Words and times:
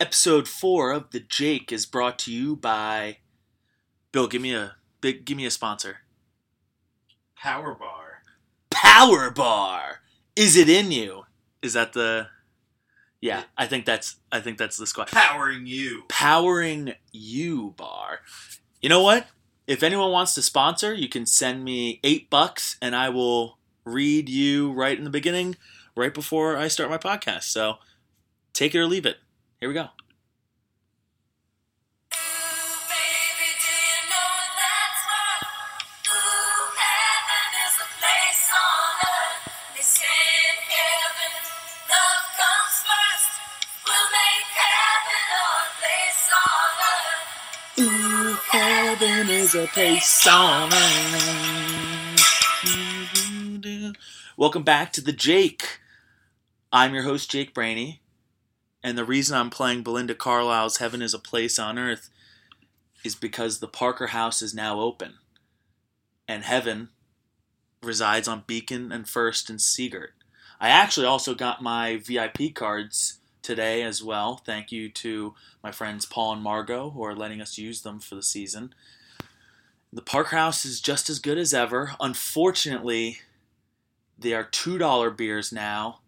Episode 0.00 0.48
four 0.48 0.92
of 0.92 1.10
the 1.10 1.20
Jake 1.20 1.70
is 1.70 1.84
brought 1.84 2.18
to 2.20 2.32
you 2.32 2.56
by 2.56 3.18
Bill. 4.12 4.26
Give 4.28 4.40
me 4.40 4.54
a 4.54 4.76
big. 5.02 5.26
Give 5.26 5.36
me 5.36 5.44
a 5.44 5.50
sponsor. 5.50 5.98
Power 7.36 7.74
Bar. 7.74 8.22
Power 8.70 9.30
Bar. 9.30 10.00
Is 10.34 10.56
it 10.56 10.70
in 10.70 10.90
you? 10.90 11.26
Is 11.60 11.74
that 11.74 11.92
the? 11.92 12.28
Yeah, 13.20 13.42
I 13.58 13.66
think 13.66 13.84
that's. 13.84 14.16
I 14.32 14.40
think 14.40 14.56
that's 14.56 14.78
the 14.78 14.86
squad. 14.86 15.08
Powering 15.08 15.66
you. 15.66 16.04
Powering 16.08 16.94
you 17.12 17.74
bar. 17.76 18.20
You 18.80 18.88
know 18.88 19.02
what? 19.02 19.26
If 19.66 19.82
anyone 19.82 20.12
wants 20.12 20.34
to 20.36 20.40
sponsor, 20.40 20.94
you 20.94 21.10
can 21.10 21.26
send 21.26 21.62
me 21.62 22.00
eight 22.02 22.30
bucks, 22.30 22.78
and 22.80 22.96
I 22.96 23.10
will 23.10 23.58
read 23.84 24.30
you 24.30 24.72
right 24.72 24.96
in 24.96 25.04
the 25.04 25.10
beginning, 25.10 25.56
right 25.94 26.14
before 26.14 26.56
I 26.56 26.68
start 26.68 26.88
my 26.88 26.96
podcast. 26.96 27.44
So 27.44 27.74
take 28.54 28.74
it 28.74 28.78
or 28.78 28.86
leave 28.86 29.04
it. 29.04 29.18
Here 29.60 29.68
we 29.68 29.74
go. 29.74 29.88
Is 49.52 49.56
a. 49.56 49.66
Welcome 54.36 54.62
back 54.62 54.92
to 54.92 55.00
the 55.00 55.12
Jake. 55.12 55.80
I'm 56.72 56.94
your 56.94 57.02
host, 57.02 57.32
Jake 57.32 57.52
Brahney, 57.52 57.98
and 58.84 58.96
the 58.96 59.04
reason 59.04 59.36
I'm 59.36 59.50
playing 59.50 59.82
Belinda 59.82 60.14
Carlisle's 60.14 60.76
Heaven 60.76 61.02
is 61.02 61.14
a 61.14 61.18
Place 61.18 61.58
on 61.58 61.80
Earth 61.80 62.10
is 63.02 63.16
because 63.16 63.58
the 63.58 63.66
Parker 63.66 64.08
House 64.08 64.40
is 64.40 64.54
now 64.54 64.78
open, 64.78 65.14
and 66.28 66.44
Heaven 66.44 66.90
resides 67.82 68.28
on 68.28 68.44
Beacon 68.46 68.92
and 68.92 69.08
First 69.08 69.50
and 69.50 69.60
Sea 69.60 69.88
Girt. 69.88 70.12
I 70.60 70.68
actually 70.68 71.06
also 71.06 71.34
got 71.34 71.60
my 71.60 71.96
VIP 71.96 72.54
cards 72.54 73.18
today 73.42 73.82
as 73.82 74.00
well. 74.00 74.36
Thank 74.36 74.70
you 74.70 74.88
to 74.90 75.34
my 75.60 75.72
friends 75.72 76.06
Paul 76.06 76.34
and 76.34 76.42
Margot 76.42 76.90
who 76.90 77.04
are 77.04 77.16
letting 77.16 77.40
us 77.40 77.58
use 77.58 77.82
them 77.82 77.98
for 77.98 78.14
the 78.14 78.22
season. 78.22 78.74
The 79.92 80.02
Park 80.02 80.28
House 80.28 80.64
is 80.64 80.80
just 80.80 81.10
as 81.10 81.18
good 81.18 81.38
as 81.38 81.52
ever. 81.52 81.92
Unfortunately, 82.00 83.18
they 84.18 84.34
are 84.34 84.44
$2 84.44 85.16
beers 85.16 85.52
now. 85.52 86.00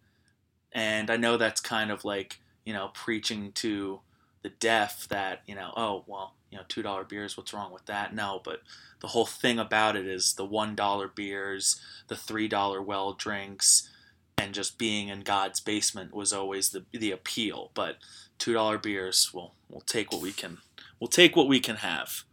And 0.71 1.09
I 1.11 1.17
know 1.17 1.37
that's 1.37 1.61
kind 1.61 1.91
of 1.91 2.05
like, 2.05 2.39
you 2.65 2.73
know, 2.73 2.91
preaching 2.93 3.51
to 3.53 3.99
the 4.41 4.49
deaf 4.49 5.07
that, 5.09 5.41
you 5.45 5.55
know, 5.55 5.73
oh, 5.75 6.03
well, 6.07 6.33
you 6.49 6.57
know, 6.57 6.63
$2 6.69 7.09
beers, 7.09 7.35
what's 7.35 7.53
wrong 7.53 7.73
with 7.73 7.85
that? 7.87 8.15
No, 8.15 8.41
but 8.43 8.61
the 9.01 9.07
whole 9.07 9.25
thing 9.25 9.59
about 9.59 9.95
it 9.95 10.07
is 10.07 10.33
the 10.33 10.47
$1 10.47 11.15
beers, 11.15 11.81
the 12.07 12.15
$3 12.15 12.85
well 12.85 13.13
drinks, 13.13 13.89
and 14.37 14.53
just 14.53 14.77
being 14.77 15.09
in 15.09 15.21
God's 15.21 15.59
basement 15.59 16.13
was 16.13 16.33
always 16.33 16.69
the 16.69 16.83
the 16.91 17.11
appeal. 17.11 17.71
But 17.73 17.97
two 18.37 18.53
dollar 18.53 18.77
beers, 18.77 19.31
we'll 19.33 19.53
we'll 19.69 19.81
take 19.81 20.11
what 20.11 20.21
we 20.21 20.31
can 20.31 20.57
we'll 20.99 21.07
take 21.07 21.35
what 21.35 21.47
we 21.47 21.59
can 21.59 21.77
have. 21.77 22.23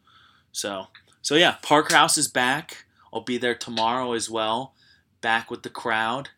So 0.51 0.89
so 1.23 1.35
yeah, 1.35 1.57
Park 1.63 1.93
House 1.93 2.19
is 2.19 2.29
back. 2.29 2.85
I'll 3.13 3.23
be 3.23 3.39
there 3.39 3.55
tomorrow 3.55 4.13
as 4.13 4.31
well, 4.31 4.75
back 5.21 5.51
with 5.51 5.63
the 5.63 5.71
crowd, 5.71 6.31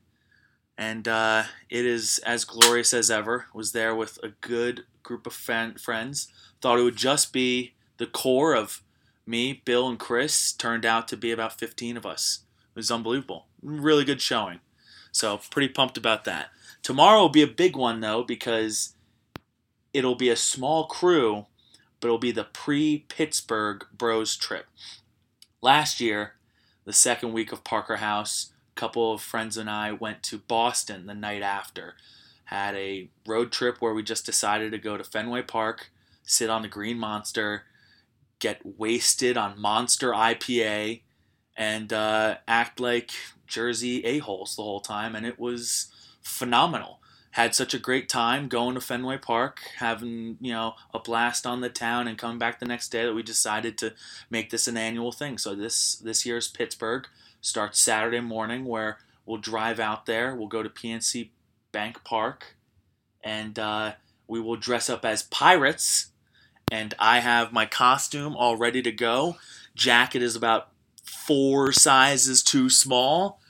and 0.79 1.07
uh, 1.07 1.45
it 1.69 1.85
is 1.85 2.19
as 2.25 2.45
glorious 2.45 2.95
as 2.95 3.11
ever. 3.11 3.47
Was 3.53 3.73
there 3.73 3.95
with 3.95 4.19
a 4.23 4.31
good 4.41 4.85
group 5.03 5.27
of 5.27 5.33
friends. 5.33 6.29
Thought 6.61 6.79
it 6.79 6.83
would 6.83 6.97
just 6.97 7.33
be 7.33 7.75
the 7.99 8.07
core 8.07 8.55
of 8.55 8.83
me, 9.27 9.63
Bill, 9.65 9.89
and 9.89 9.99
Chris. 9.99 10.53
Turned 10.53 10.87
out 10.87 11.09
to 11.09 11.17
be 11.17 11.31
about 11.31 11.59
15 11.59 11.97
of 11.97 12.07
us. 12.07 12.41
It 12.75 12.79
was 12.79 12.91
unbelievable. 12.91 13.47
Really 13.63 14.05
good 14.05 14.21
showing. 14.21 14.61
So 15.11 15.39
pretty 15.51 15.69
pumped 15.69 15.99
about 15.99 16.25
that. 16.25 16.49
Tomorrow 16.83 17.21
will 17.21 17.29
be 17.29 17.43
a 17.43 17.47
big 17.47 17.77
one 17.77 18.01
though 18.01 18.25
because 18.25 18.95
it'll 19.93 20.15
be 20.15 20.31
a 20.31 20.37
small 20.37 20.87
crew, 20.87 21.47
but 22.03 22.09
it'll 22.09 22.19
be 22.19 22.33
the 22.33 22.45
pre-Pittsburgh 22.45 23.87
Bros 23.97 24.37
trip. 24.37 24.67
Last 25.63 26.01
year, 26.01 26.33
the 26.85 26.93
second 26.93 27.33
week 27.33 27.53
of 27.53 27.63
Parker 27.63 27.99
House, 27.99 28.53
a 28.77 28.81
couple 28.81 29.13
of 29.13 29.23
friends 29.23 29.57
and 29.57 29.71
I 29.71 29.93
went 29.93 30.25
to 30.25 30.39
Boston 30.39 31.07
the 31.07 31.15
night 31.15 31.43
after. 31.43 31.95
Had 32.47 32.75
a 32.75 33.09
road 33.25 33.53
trip 33.53 33.77
where 33.79 33.95
we 33.95 34.03
just 34.03 34.27
decided 34.27 34.73
to 34.73 34.79
go 34.79 34.97
to 34.97 35.05
Fenway 35.05 35.43
Park, 35.43 35.93
sit 36.25 36.51
on 36.51 36.63
the 36.63 36.69
Green 36.69 36.99
Monster, 36.99 37.63
get 38.41 38.61
wasted 38.65 39.37
on 39.37 39.61
Monster 39.61 40.11
IPA, 40.11 41.03
and 41.57 41.93
uh, 41.93 42.39
act 42.49 42.81
like 42.81 43.13
Jersey 43.47 44.05
a-holes 44.05 44.57
the 44.57 44.63
whole 44.63 44.81
time, 44.81 45.15
and 45.15 45.25
it 45.25 45.39
was 45.39 45.87
phenomenal. 46.21 46.99
Had 47.33 47.55
such 47.55 47.75
a 47.75 47.79
great 47.79 48.09
time 48.09 48.49
going 48.49 48.75
to 48.75 48.81
Fenway 48.81 49.19
Park, 49.19 49.61
having 49.79 50.37
you 50.41 50.53
know 50.53 50.75
a 50.93 50.99
blast 50.99 51.47
on 51.47 51.61
the 51.61 51.69
town, 51.69 52.07
and 52.07 52.19
coming 52.19 52.39
back 52.39 52.61
the 52.61 52.67
next 52.67 52.89
day 52.89 53.05
that 53.05 53.15
we 53.15 53.23
decided 53.23 53.77
to 53.79 53.95
make 54.31 54.51
this 54.51 54.69
an 54.69 54.77
annual 54.77 55.13
thing. 55.13 55.39
So 55.39 55.55
this 55.55 55.97
this 55.97 56.27
year's 56.27 56.49
Pittsburgh 56.49 57.07
starts 57.41 57.81
Saturday 57.81 58.21
morning, 58.21 58.65
where 58.65 58.99
we'll 59.27 59.39
drive 59.39 59.81
out 59.81 60.07
there. 60.07 60.35
We'll 60.35 60.49
go 60.49 60.63
to 60.63 60.69
PNC 60.69 61.31
Bank 61.73 62.05
Park, 62.05 62.57
and 63.25 63.59
uh, 63.59 63.93
we 64.29 64.41
will 64.41 64.57
dress 64.57 64.89
up 64.89 65.05
as 65.05 65.23
pirates. 65.23 66.09
And 66.71 66.95
I 66.99 67.21
have 67.21 67.53
my 67.53 67.67
costume 67.67 68.35
all 68.35 68.57
ready 68.57 68.81
to 68.81 68.93
go. 68.93 69.37
Jacket 69.75 70.23
is 70.23 70.37
about 70.37 70.69
four 71.03 71.73
sizes 71.73 72.43
too 72.43 72.71
small 72.71 73.42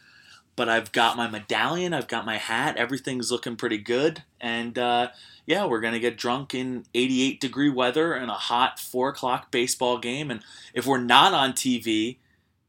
but 0.62 0.68
I've 0.68 0.92
got 0.92 1.16
my 1.16 1.26
medallion, 1.26 1.92
I've 1.92 2.06
got 2.06 2.24
my 2.24 2.36
hat, 2.36 2.76
everything's 2.76 3.32
looking 3.32 3.56
pretty 3.56 3.78
good. 3.78 4.22
And 4.40 4.78
uh, 4.78 5.08
yeah, 5.44 5.66
we're 5.66 5.80
gonna 5.80 5.98
get 5.98 6.16
drunk 6.16 6.54
in 6.54 6.84
88 6.94 7.40
degree 7.40 7.68
weather 7.68 8.12
and 8.12 8.30
a 8.30 8.34
hot 8.34 8.78
four 8.78 9.08
o'clock 9.08 9.50
baseball 9.50 9.98
game. 9.98 10.30
And 10.30 10.40
if 10.72 10.86
we're 10.86 11.00
not 11.00 11.32
on 11.34 11.52
TV, 11.52 12.18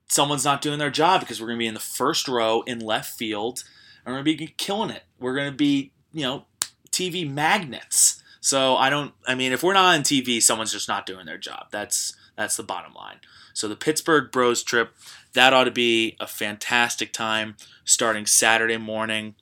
someone's 0.07 0.43
not 0.43 0.63
doing 0.63 0.79
their 0.79 0.89
job 0.89 1.19
because 1.19 1.39
we're 1.39 1.45
gonna 1.45 1.59
be 1.59 1.67
in 1.67 1.75
the 1.75 1.79
first 1.79 2.27
row 2.27 2.63
in 2.63 2.79
left 2.79 3.15
field, 3.15 3.63
and 4.03 4.11
we're 4.11 4.23
gonna 4.23 4.37
be 4.37 4.55
killing 4.57 4.89
it. 4.89 5.03
We're 5.19 5.35
gonna 5.35 5.51
be, 5.51 5.91
you 6.11 6.23
know, 6.23 6.45
TV 6.89 7.31
magnets. 7.31 8.23
So 8.41 8.75
I 8.75 8.89
don't. 8.89 9.13
I 9.27 9.35
mean, 9.35 9.51
if 9.51 9.61
we're 9.61 9.75
not 9.75 9.93
on 9.93 10.01
TV, 10.01 10.41
someone's 10.41 10.71
just 10.71 10.87
not 10.87 11.05
doing 11.05 11.27
their 11.27 11.37
job. 11.37 11.67
That's 11.69 12.15
that's 12.35 12.57
the 12.57 12.63
bottom 12.63 12.95
line. 12.95 13.17
So 13.53 13.67
the 13.67 13.75
Pittsburgh 13.75 14.31
Bros 14.31 14.63
trip, 14.63 14.95
that 15.33 15.53
ought 15.53 15.66
to 15.66 15.71
be 15.71 16.16
a 16.19 16.27
fantastic 16.27 17.11
time 17.13 17.55
starting 17.85 18.25
Saturday 18.25 18.77
morning. 18.77 19.35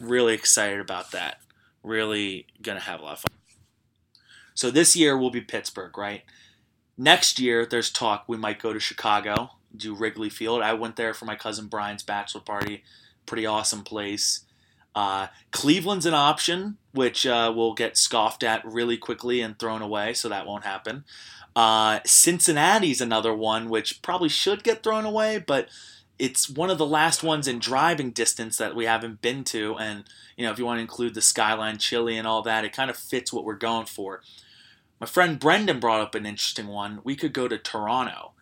Really 0.00 0.34
excited 0.34 0.80
about 0.80 1.10
that. 1.12 1.40
Really 1.82 2.46
gonna 2.62 2.80
have 2.80 3.00
a 3.00 3.04
lot 3.04 3.12
of 3.14 3.18
fun. 3.20 3.32
So 4.54 4.70
this 4.70 4.96
year 4.96 5.16
will 5.16 5.30
be 5.30 5.40
Pittsburgh, 5.40 5.96
right? 5.96 6.22
Next 6.96 7.38
year, 7.38 7.64
there's 7.64 7.90
talk 7.90 8.24
we 8.26 8.36
might 8.36 8.60
go 8.60 8.72
to 8.72 8.80
Chicago, 8.80 9.50
do 9.74 9.94
Wrigley 9.94 10.30
Field. 10.30 10.62
I 10.62 10.72
went 10.72 10.96
there 10.96 11.14
for 11.14 11.26
my 11.26 11.36
cousin 11.36 11.68
Brian's 11.68 12.02
bachelor 12.02 12.40
party. 12.40 12.82
Pretty 13.24 13.46
awesome 13.46 13.84
place. 13.84 14.44
Uh, 14.96 15.28
Cleveland's 15.52 16.06
an 16.06 16.14
option, 16.14 16.76
which 16.90 17.24
uh, 17.24 17.52
will 17.54 17.72
get 17.72 17.96
scoffed 17.96 18.42
at 18.42 18.64
really 18.64 18.96
quickly 18.96 19.40
and 19.40 19.56
thrown 19.56 19.80
away, 19.80 20.12
so 20.12 20.28
that 20.28 20.44
won't 20.44 20.64
happen. 20.64 21.04
Uh, 21.56 22.00
Cincinnati's 22.04 23.00
another 23.00 23.34
one, 23.34 23.68
which 23.68 24.00
probably 24.02 24.28
should 24.28 24.62
get 24.62 24.82
thrown 24.82 25.04
away, 25.04 25.42
but 25.44 25.68
it's 26.18 26.48
one 26.48 26.70
of 26.70 26.78
the 26.78 26.86
last 26.86 27.22
ones 27.22 27.46
in 27.46 27.58
driving 27.58 28.10
distance 28.10 28.56
that 28.58 28.74
we 28.74 28.84
haven't 28.84 29.22
been 29.22 29.44
to. 29.44 29.76
And, 29.76 30.04
you 30.36 30.44
know, 30.44 30.52
if 30.52 30.58
you 30.58 30.64
want 30.64 30.78
to 30.78 30.82
include 30.82 31.14
the 31.14 31.22
Skyline 31.22 31.78
Chili 31.78 32.16
and 32.16 32.26
all 32.26 32.42
that, 32.42 32.64
it 32.64 32.72
kind 32.72 32.90
of 32.90 32.96
fits 32.96 33.32
what 33.32 33.44
we're 33.44 33.54
going 33.54 33.86
for. 33.86 34.22
My 35.00 35.06
friend 35.06 35.38
Brendan 35.38 35.78
brought 35.78 36.00
up 36.00 36.14
an 36.14 36.26
interesting 36.26 36.66
one. 36.66 37.00
We 37.04 37.14
could 37.14 37.32
go 37.32 37.46
to 37.46 37.56
Toronto. 37.56 38.32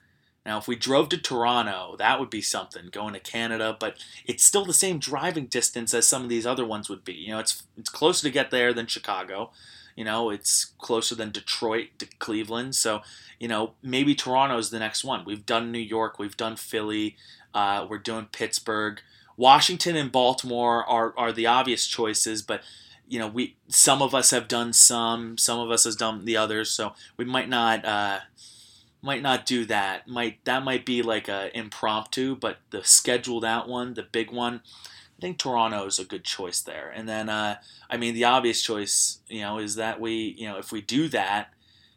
Now, 0.47 0.59
if 0.59 0.69
we 0.69 0.76
drove 0.76 1.09
to 1.09 1.19
Toronto, 1.19 1.97
that 1.99 2.20
would 2.20 2.31
be 2.31 2.41
something, 2.41 2.88
going 2.93 3.14
to 3.14 3.20
Canada, 3.20 3.76
but 3.79 3.99
it's 4.25 4.44
still 4.44 4.64
the 4.64 4.73
same 4.73 4.99
driving 5.00 5.47
distance 5.47 5.93
as 5.93 6.06
some 6.06 6.23
of 6.23 6.29
these 6.29 6.47
other 6.47 6.64
ones 6.64 6.88
would 6.88 7.05
be. 7.05 7.14
You 7.14 7.31
know, 7.32 7.41
it's, 7.41 7.64
it's 7.76 7.91
closer 7.91 8.23
to 8.23 8.32
get 8.32 8.52
there 8.52 8.73
than 8.73 8.87
Chicago. 8.87 9.50
You 9.96 10.04
know, 10.04 10.31
it's 10.31 10.66
closer 10.78 11.14
than 11.14 11.31
Detroit 11.31 11.88
to 11.98 12.06
Cleveland. 12.19 12.75
So, 12.75 13.00
you 13.40 13.48
know, 13.48 13.72
maybe 13.82 14.14
Toronto's 14.14 14.70
the 14.70 14.78
next 14.78 15.02
one. 15.04 15.25
We've 15.25 15.46
done 15.46 15.72
New 15.72 15.78
York, 15.78 16.19
we've 16.19 16.37
done 16.37 16.56
Philly, 16.56 17.16
uh, 17.54 17.87
we're 17.88 17.98
doing 17.98 18.28
Pittsburgh. 18.31 19.00
Washington 19.38 19.96
and 19.96 20.12
Baltimore 20.12 20.84
are, 20.84 21.12
are 21.16 21.32
the 21.32 21.46
obvious 21.46 21.87
choices, 21.87 22.43
but 22.43 22.62
you 23.08 23.19
know, 23.19 23.28
we 23.28 23.56
some 23.69 24.02
of 24.02 24.14
us 24.14 24.31
have 24.31 24.48
done 24.48 24.72
some, 24.72 25.38
some 25.38 25.60
of 25.60 25.70
us 25.70 25.84
has 25.84 25.96
done 25.96 26.25
the 26.25 26.37
others, 26.37 26.70
so 26.70 26.94
we 27.16 27.25
might 27.25 27.49
not 27.49 27.84
uh, 27.84 28.20
might 29.02 29.22
not 29.22 29.46
do 29.46 29.64
that. 29.66 30.08
Might 30.08 30.44
that 30.44 30.64
might 30.64 30.84
be 30.84 31.02
like 31.02 31.28
a 31.28 31.56
impromptu, 31.56 32.34
but 32.34 32.58
the 32.70 32.82
scheduled 32.82 33.44
out 33.44 33.69
one, 33.69 33.94
the 33.94 34.02
big 34.02 34.31
one, 34.32 34.60
I 35.18 35.20
think 35.20 35.38
Toronto 35.38 35.86
is 35.86 35.98
a 35.98 36.04
good 36.04 36.24
choice 36.24 36.60
there. 36.60 36.92
And 36.94 37.08
then, 37.08 37.28
uh, 37.28 37.56
I 37.88 37.96
mean, 37.96 38.14
the 38.14 38.24
obvious 38.24 38.60
choice, 38.62 39.20
you 39.28 39.40
know, 39.40 39.58
is 39.58 39.76
that 39.76 40.00
we, 40.00 40.34
you 40.38 40.46
know, 40.46 40.58
if 40.58 40.72
we 40.72 40.82
do 40.82 41.08
that, 41.08 41.52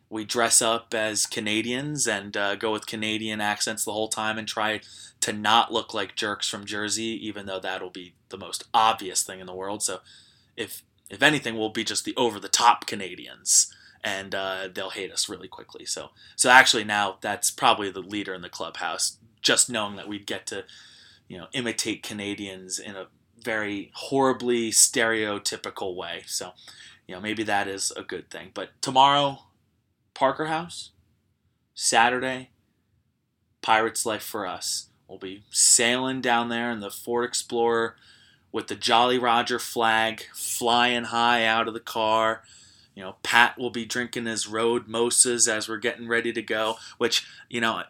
we 0.09 0.25
dress 0.25 0.61
up 0.61 0.93
as 0.93 1.25
Canadians 1.25 2.07
and 2.07 2.35
uh, 2.35 2.55
go 2.55 2.71
with 2.71 2.87
Canadian 2.87 3.41
accents 3.41 3.83
the 3.83 3.93
whole 3.93 4.07
time 4.07 4.37
and 4.37 4.47
try 4.47 4.81
to 5.21 5.33
not 5.33 5.71
look 5.71 5.93
like 5.93 6.15
jerks 6.15 6.47
from 6.49 6.65
Jersey, 6.65 7.27
even 7.27 7.45
though 7.45 7.59
that'll 7.59 7.89
be 7.89 8.13
the 8.29 8.37
most 8.37 8.63
obvious 8.73 9.21
thing 9.21 9.39
in 9.39 9.45
the 9.45 9.53
world. 9.53 9.83
So, 9.83 9.99
if 10.55 10.83
if 11.09 11.23
anything, 11.23 11.57
we'll 11.57 11.69
be 11.69 11.83
just 11.83 12.05
the 12.05 12.15
over 12.15 12.39
the 12.39 12.47
top 12.47 12.85
Canadians, 12.85 13.73
and 14.03 14.33
uh, 14.33 14.69
they'll 14.71 14.91
hate 14.91 15.11
us 15.11 15.27
really 15.27 15.47
quickly. 15.47 15.85
So, 15.85 16.09
so 16.35 16.49
actually, 16.49 16.83
now 16.83 17.17
that's 17.21 17.51
probably 17.51 17.91
the 17.91 17.99
leader 17.99 18.33
in 18.33 18.41
the 18.41 18.49
clubhouse. 18.49 19.17
Just 19.41 19.69
knowing 19.69 19.95
that 19.95 20.07
we'd 20.07 20.27
get 20.27 20.45
to, 20.47 20.65
you 21.29 21.37
know, 21.37 21.47
imitate 21.53 22.03
Canadians 22.03 22.79
in 22.79 22.97
a 22.97 23.07
very 23.41 23.91
horribly 23.93 24.71
stereotypical 24.71 25.95
way. 25.95 26.23
So, 26.25 26.51
you 27.07 27.15
know, 27.15 27.21
maybe 27.21 27.43
that 27.43 27.69
is 27.69 27.91
a 27.95 28.03
good 28.03 28.29
thing. 28.29 28.49
But 28.53 28.69
tomorrow, 28.81 29.43
Parker 30.13 30.47
House, 30.47 30.91
Saturday, 31.73 32.49
Pirates 33.61 34.05
Life 34.05 34.23
for 34.23 34.45
us. 34.45 34.87
We'll 35.07 35.19
be 35.19 35.43
sailing 35.49 36.19
down 36.21 36.49
there 36.49 36.71
in 36.71 36.81
the 36.81 36.91
Ford 36.91 37.25
Explorer 37.25 37.95
with 38.51 38.67
the 38.67 38.75
Jolly 38.75 39.17
Roger 39.17 39.59
flag 39.59 40.23
flying 40.33 41.05
high 41.05 41.45
out 41.45 41.67
of 41.67 41.73
the 41.73 41.79
car. 41.79 42.43
You 42.95 43.03
know, 43.03 43.15
Pat 43.23 43.57
will 43.57 43.69
be 43.69 43.85
drinking 43.85 44.25
his 44.25 44.47
road 44.47 44.87
mosas 44.87 45.47
as 45.47 45.69
we're 45.69 45.77
getting 45.77 46.07
ready 46.07 46.33
to 46.33 46.41
go, 46.41 46.75
which, 46.97 47.25
you 47.49 47.61
know, 47.61 47.83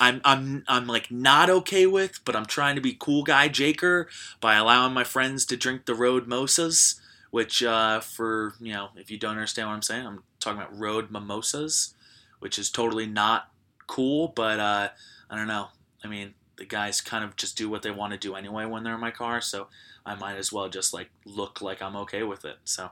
I'm 0.00 0.20
I'm 0.24 0.64
I'm 0.66 0.86
like 0.86 1.10
not 1.10 1.48
okay 1.50 1.86
with, 1.86 2.20
but 2.24 2.34
I'm 2.34 2.46
trying 2.46 2.74
to 2.74 2.80
be 2.80 2.96
cool 2.98 3.22
guy 3.22 3.48
Jaker 3.48 4.06
by 4.40 4.54
allowing 4.54 4.92
my 4.92 5.04
friends 5.04 5.44
to 5.46 5.56
drink 5.56 5.86
the 5.86 5.94
road 5.94 6.26
mosas, 6.26 7.00
which 7.30 7.62
uh, 7.62 8.00
for 8.00 8.54
you 8.60 8.72
know, 8.72 8.88
if 8.96 9.10
you 9.10 9.18
don't 9.18 9.32
understand 9.32 9.68
what 9.68 9.74
I'm 9.74 9.82
saying, 9.82 10.06
I'm 10.06 10.22
talking 10.40 10.60
about 10.60 10.78
road 10.78 11.10
mimosas, 11.10 11.94
which 12.40 12.58
is 12.58 12.70
totally 12.70 13.06
not 13.06 13.50
cool, 13.86 14.28
but 14.28 14.58
uh, 14.58 14.88
I 15.30 15.36
don't 15.36 15.46
know. 15.46 15.68
I 16.02 16.08
mean, 16.08 16.34
the 16.56 16.64
guys 16.64 17.00
kind 17.00 17.24
of 17.24 17.36
just 17.36 17.56
do 17.56 17.68
what 17.68 17.82
they 17.82 17.90
want 17.90 18.12
to 18.12 18.18
do 18.18 18.34
anyway 18.34 18.64
when 18.64 18.82
they're 18.82 18.94
in 18.94 19.00
my 19.00 19.12
car, 19.12 19.40
so 19.40 19.68
I 20.04 20.16
might 20.16 20.36
as 20.36 20.52
well 20.52 20.68
just 20.68 20.92
like 20.92 21.10
look 21.24 21.60
like 21.60 21.80
I'm 21.80 21.96
okay 21.96 22.24
with 22.24 22.44
it. 22.44 22.56
So 22.64 22.90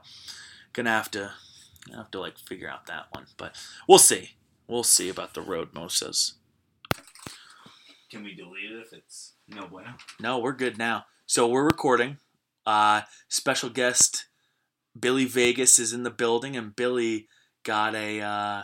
gonna 0.71 0.89
have 0.89 1.11
to 1.11 1.33
have 1.93 2.11
to 2.11 2.19
like 2.21 2.37
figure 2.37 2.69
out 2.69 2.85
that 2.87 3.07
one, 3.11 3.25
but 3.35 3.57
we'll 3.89 3.97
see. 3.97 4.31
We'll 4.67 4.83
see 4.83 5.09
about 5.09 5.33
the 5.33 5.41
road 5.41 5.73
mosas. 5.73 6.35
Can 8.13 8.23
we 8.23 8.35
delete 8.35 8.69
it 8.69 8.79
if 8.79 8.93
it's 8.93 9.33
no 9.47 9.65
bueno? 9.65 9.95
No, 10.19 10.37
we're 10.37 10.53
good 10.53 10.77
now. 10.77 11.05
So 11.25 11.47
we're 11.47 11.65
recording. 11.65 12.17
Uh, 12.63 13.01
special 13.27 13.71
guest 13.71 14.27
Billy 14.97 15.25
Vegas 15.25 15.79
is 15.79 15.93
in 15.93 16.03
the 16.03 16.11
building, 16.11 16.55
and 16.55 16.75
Billy 16.75 17.27
got 17.63 17.95
a 17.95 18.21
uh, 18.21 18.63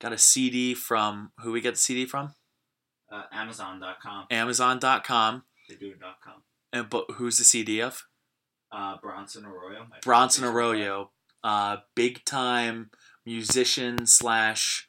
got 0.00 0.14
a 0.14 0.16
CD 0.16 0.72
from 0.72 1.32
who 1.40 1.52
we 1.52 1.60
get 1.60 1.74
the 1.74 1.80
CD 1.80 2.06
from? 2.06 2.32
Uh, 3.12 3.24
Amazon.com. 3.30 4.24
Amazon.com. 4.30 5.42
They 5.68 5.74
do 5.74 5.88
it 5.88 6.00
dot 6.00 6.16
.com. 6.24 6.42
And 6.72 6.88
but 6.88 7.04
who's 7.16 7.36
the 7.36 7.44
CD 7.44 7.82
of? 7.82 8.04
Uh, 8.72 8.96
Bronson 9.02 9.44
Arroyo. 9.44 9.86
Bronson 10.02 10.44
Arroyo, 10.44 11.10
uh, 11.44 11.76
big 11.94 12.24
time 12.24 12.90
musician 13.26 14.06
slash 14.06 14.85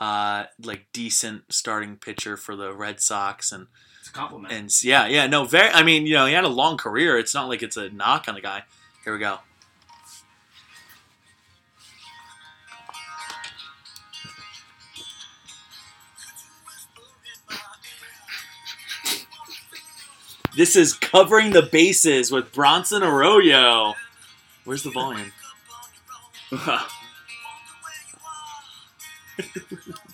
uh, 0.00 0.44
like 0.62 0.86
decent 0.92 1.42
starting 1.50 1.96
pitcher 1.96 2.36
for 2.36 2.56
the 2.56 2.72
Red 2.72 3.00
Sox 3.00 3.52
and. 3.52 3.66
It's 4.00 4.10
a 4.10 4.12
compliment. 4.12 4.54
and 4.54 4.84
yeah 4.84 5.08
yeah 5.08 5.26
no 5.26 5.44
very 5.44 5.68
I 5.68 5.82
mean 5.82 6.06
you 6.06 6.14
know 6.14 6.26
he 6.26 6.32
had 6.32 6.44
a 6.44 6.48
long 6.48 6.76
career 6.76 7.18
it's 7.18 7.34
not 7.34 7.48
like 7.48 7.60
it's 7.60 7.76
a 7.76 7.90
knock 7.90 8.26
on 8.28 8.36
the 8.36 8.40
guy 8.40 8.62
here 9.02 9.12
we 9.12 9.18
go 9.18 9.40
this 20.56 20.76
is 20.76 20.94
covering 20.94 21.50
the 21.50 21.62
bases 21.62 22.30
with 22.30 22.52
Bronson 22.52 23.02
Arroyo 23.02 23.94
where's 24.64 24.84
the 24.84 24.90
volume 24.90 25.32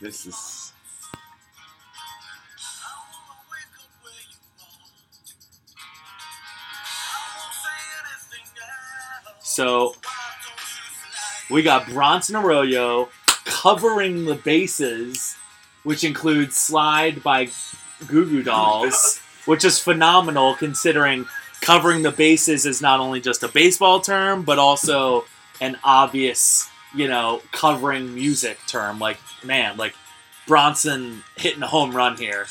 this 0.01 0.27
is 0.27 0.73
So 9.53 9.95
we 11.51 11.63
got 11.63 11.87
Bronson 11.87 12.37
Arroyo 12.37 13.11
covering 13.45 14.25
the 14.25 14.35
bases, 14.35 15.37
which 15.83 16.05
includes 16.05 16.57
Slide 16.57 17.23
by 17.23 17.51
Goo 18.07 18.25
Goo 18.25 18.43
Dolls, 18.43 19.21
which 19.45 19.63
is 19.63 19.79
phenomenal 19.79 20.55
considering 20.55 21.27
covering 21.61 22.03
the 22.03 22.11
bases 22.11 22.65
is 22.65 22.81
not 22.81 22.99
only 22.99 23.21
just 23.21 23.43
a 23.43 23.49
baseball 23.49 24.01
term, 24.01 24.43
but 24.43 24.59
also 24.59 25.27
an 25.61 25.77
obvious, 25.85 26.69
you 26.94 27.09
know, 27.09 27.43
covering 27.53 28.15
music 28.15 28.59
term. 28.67 28.99
Like, 28.99 29.19
man, 29.44 29.77
like 29.77 29.94
Bronson 30.47 31.23
hitting 31.37 31.62
a 31.62 31.67
home 31.67 31.93
run 31.94 32.17
here. 32.17 32.47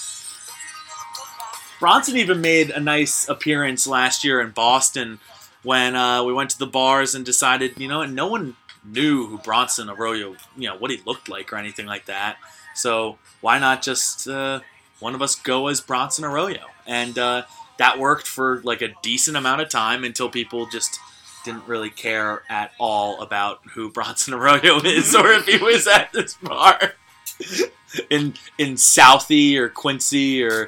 Bronson 1.79 2.17
even 2.17 2.41
made 2.41 2.69
a 2.69 2.79
nice 2.79 3.27
appearance 3.27 3.87
last 3.87 4.23
year 4.23 4.39
in 4.39 4.51
Boston 4.51 5.19
when 5.63 5.95
uh, 5.95 6.23
we 6.23 6.33
went 6.33 6.51
to 6.51 6.59
the 6.59 6.67
bars 6.67 7.15
and 7.15 7.25
decided, 7.25 7.79
you 7.79 7.87
know, 7.87 8.01
and 8.01 8.15
no 8.15 8.27
one 8.27 8.55
knew 8.83 9.27
who 9.27 9.37
Bronson 9.37 9.89
Arroyo, 9.89 10.35
you 10.57 10.69
know, 10.69 10.77
what 10.77 10.91
he 10.91 11.01
looked 11.05 11.29
like 11.29 11.51
or 11.51 11.57
anything 11.57 11.85
like 11.85 12.05
that. 12.05 12.37
So 12.75 13.17
why 13.41 13.59
not 13.59 13.81
just 13.81 14.27
uh, 14.27 14.61
one 14.99 15.15
of 15.15 15.21
us 15.21 15.35
go 15.35 15.67
as 15.67 15.81
Bronson 15.81 16.23
Arroyo? 16.23 16.65
And 16.87 17.17
uh, 17.17 17.43
that 17.77 17.99
worked 17.99 18.27
for 18.27 18.61
like 18.63 18.81
a 18.81 18.93
decent 19.01 19.37
amount 19.37 19.61
of 19.61 19.69
time 19.69 20.03
until 20.03 20.29
people 20.29 20.67
just 20.67 20.99
didn't 21.43 21.67
really 21.67 21.89
care 21.89 22.43
at 22.49 22.71
all 22.79 23.21
about 23.21 23.59
who 23.73 23.89
Bronson 23.89 24.33
Arroyo 24.33 24.79
is 24.83 25.15
or 25.15 25.31
if 25.31 25.45
he 25.45 25.57
was 25.57 25.87
at 25.87 26.11
this 26.13 26.35
bar 26.35 26.93
in 28.09 28.33
in 28.57 28.75
Southie 28.75 29.57
or 29.57 29.69
Quincy 29.69 30.43
or 30.43 30.67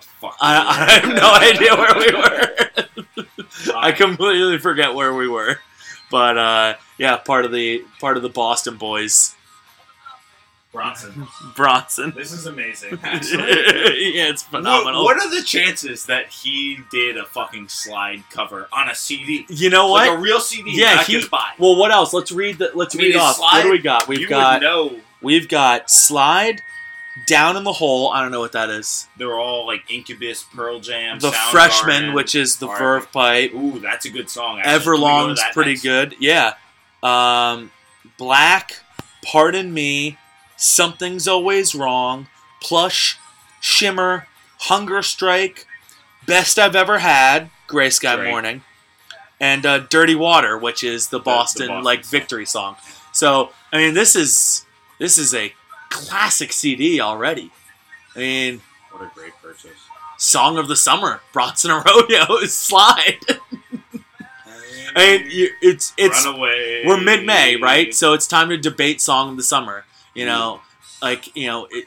fuck. 0.00 0.36
I, 0.40 0.58
I 0.68 0.90
have 0.90 1.14
no 1.14 1.34
idea 1.34 1.74
where 1.74 1.94
we 1.94 2.12
were. 2.12 3.76
I 3.76 3.92
completely 3.92 4.58
forget 4.58 4.94
where 4.94 5.14
we 5.14 5.28
were, 5.28 5.56
but 6.10 6.38
uh, 6.38 6.74
yeah, 6.98 7.16
part 7.16 7.44
of 7.44 7.52
the 7.52 7.84
part 8.00 8.16
of 8.16 8.22
the 8.22 8.28
Boston 8.28 8.76
boys, 8.76 9.34
Bronson. 10.76 11.26
Bronson. 11.56 12.12
This 12.16 12.32
is 12.32 12.46
amazing. 12.46 12.98
yeah, 13.02 14.28
it's 14.28 14.42
phenomenal. 14.42 15.04
What, 15.04 15.16
what 15.16 15.26
are 15.26 15.34
the 15.34 15.42
chances 15.42 16.06
that 16.06 16.28
he 16.28 16.78
did 16.90 17.16
a 17.16 17.24
fucking 17.24 17.68
slide 17.68 18.22
cover 18.30 18.68
on 18.72 18.88
a 18.88 18.94
CD? 18.94 19.46
you 19.48 19.70
know 19.70 19.88
what? 19.88 20.08
Like 20.08 20.18
a 20.18 20.20
real 20.20 20.40
CD 20.40 20.72
Yeah, 20.74 21.02
he- 21.02 21.24
well, 21.58 21.76
what 21.76 21.90
else? 21.90 22.12
Let's 22.12 22.30
read 22.32 22.58
the. 22.58 22.70
Let's 22.74 22.94
I 22.94 22.98
mean, 22.98 23.06
read 23.12 23.16
off. 23.16 23.36
slide- 23.36 23.54
what 23.58 23.62
do 23.64 23.70
we 23.70 23.78
got? 23.78 24.08
We've 24.08 24.20
you 24.20 24.28
got 24.28 24.60
would 24.60 24.66
know 24.66 25.00
we've 25.22 25.48
got 25.48 25.90
slide 25.90 26.60
down 27.26 27.56
in 27.56 27.64
the 27.64 27.72
hole. 27.72 28.10
I 28.10 28.20
don't 28.20 28.30
know 28.30 28.40
what 28.40 28.52
that 28.52 28.68
is. 28.68 29.08
they're 29.16 29.38
all 29.38 29.66
like 29.66 29.90
Incubus, 29.90 30.42
Pearl 30.44 30.80
Jam, 30.80 31.18
The 31.18 31.30
Soundgarden. 31.30 31.50
freshman, 31.50 32.12
which 32.12 32.34
is 32.34 32.56
the. 32.58 32.66
Verve 32.66 33.10
Pipe. 33.10 33.54
Ooh, 33.54 33.78
that's 33.80 34.04
a 34.04 34.10
good 34.10 34.28
song. 34.28 34.60
actually. 34.60 34.72
Go 34.72 34.78
Everlong's 34.78 35.40
pretty 35.54 35.70
next? 35.72 35.82
good. 35.82 36.14
Yeah. 36.20 36.54
Um, 37.02 37.70
Black, 38.18 38.80
Pardon 39.24 39.72
Me, 39.72 40.18
Something's 40.56 41.28
Always 41.28 41.74
Wrong, 41.74 42.28
Plush, 42.62 43.18
Shimmer, 43.60 44.26
Hunger 44.60 45.02
Strike, 45.02 45.66
Best 46.26 46.58
I've 46.58 46.74
Ever 46.76 46.98
Had, 46.98 47.50
Gray 47.66 47.90
Sky 47.90 48.16
Great. 48.16 48.30
Morning, 48.30 48.62
and 49.40 49.66
uh, 49.66 49.78
Dirty 49.80 50.14
Water, 50.14 50.56
which 50.58 50.82
is 50.82 51.08
the 51.08 51.18
Boston, 51.18 51.68
Boston 51.68 51.84
like 51.84 52.04
song. 52.04 52.10
victory 52.10 52.46
song. 52.46 52.76
So 53.12 53.50
I 53.72 53.78
mean, 53.78 53.94
this 53.94 54.16
is 54.16 54.64
this 54.98 55.18
is 55.18 55.34
a 55.34 55.52
classic 55.90 56.52
CD 56.52 57.00
already. 57.00 57.50
I 58.14 58.18
mean, 58.18 58.60
What 58.92 59.02
a 59.02 59.10
great 59.14 59.32
purchase. 59.42 59.70
Song 60.18 60.56
of 60.56 60.66
the 60.68 60.76
Summer, 60.76 61.20
Bronson 61.34 61.70
Arroyo, 61.70 62.38
Slide. 62.46 63.18
I 64.98 65.18
mean, 65.18 65.48
it's 65.60 65.92
it's 65.98 66.24
Runaway. 66.24 66.84
we're 66.86 67.00
mid-May, 67.00 67.56
right? 67.56 67.94
So 67.94 68.14
it's 68.14 68.26
time 68.26 68.48
to 68.48 68.56
debate 68.56 69.00
song 69.02 69.30
of 69.32 69.36
the 69.36 69.42
summer. 69.42 69.84
You 70.16 70.24
know, 70.24 70.62
like 71.02 71.36
you 71.36 71.46
know, 71.46 71.68
it, 71.70 71.84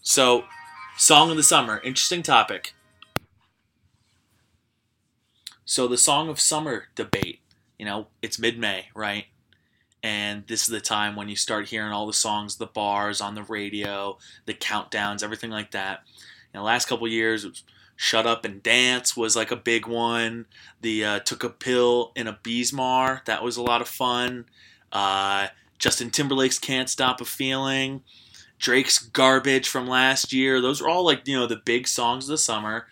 so 0.00 0.44
song 0.96 1.30
of 1.30 1.36
the 1.36 1.42
summer, 1.42 1.82
interesting 1.84 2.22
topic. 2.22 2.72
So 5.66 5.86
the 5.86 5.98
song 5.98 6.30
of 6.30 6.40
summer 6.40 6.84
debate. 6.94 7.40
You 7.78 7.84
know, 7.84 8.06
it's 8.22 8.38
mid-May, 8.38 8.86
right? 8.94 9.26
And 10.02 10.46
this 10.46 10.62
is 10.62 10.68
the 10.68 10.80
time 10.80 11.14
when 11.14 11.28
you 11.28 11.36
start 11.36 11.68
hearing 11.68 11.92
all 11.92 12.06
the 12.06 12.14
songs, 12.14 12.56
the 12.56 12.66
bars 12.66 13.20
on 13.20 13.34
the 13.34 13.42
radio, 13.42 14.16
the 14.46 14.54
countdowns, 14.54 15.22
everything 15.22 15.50
like 15.50 15.72
that. 15.72 16.04
In 16.54 16.58
the 16.58 16.64
last 16.64 16.88
couple 16.88 17.06
years, 17.06 17.64
Shut 17.96 18.26
Up 18.26 18.46
and 18.46 18.62
Dance 18.62 19.14
was 19.14 19.36
like 19.36 19.50
a 19.50 19.56
big 19.56 19.86
one. 19.86 20.46
The 20.80 21.04
uh, 21.04 21.18
Took 21.20 21.44
a 21.44 21.50
Pill 21.50 22.12
in 22.16 22.28
Ibiza, 22.28 23.24
that 23.26 23.42
was 23.42 23.58
a 23.58 23.62
lot 23.62 23.82
of 23.82 23.88
fun. 23.88 24.46
Uh, 24.90 25.48
Justin 25.78 26.10
Timberlake's 26.10 26.58
Can't 26.58 26.88
Stop 26.88 27.20
a 27.20 27.24
Feeling. 27.24 28.02
Drake's 28.58 28.98
Garbage 28.98 29.68
from 29.68 29.86
last 29.86 30.32
year. 30.32 30.60
Those 30.60 30.80
are 30.80 30.88
all 30.88 31.04
like, 31.04 31.26
you 31.26 31.38
know, 31.38 31.46
the 31.46 31.60
big 31.64 31.86
songs 31.86 32.24
of 32.24 32.30
the 32.30 32.38
summer. 32.38 32.86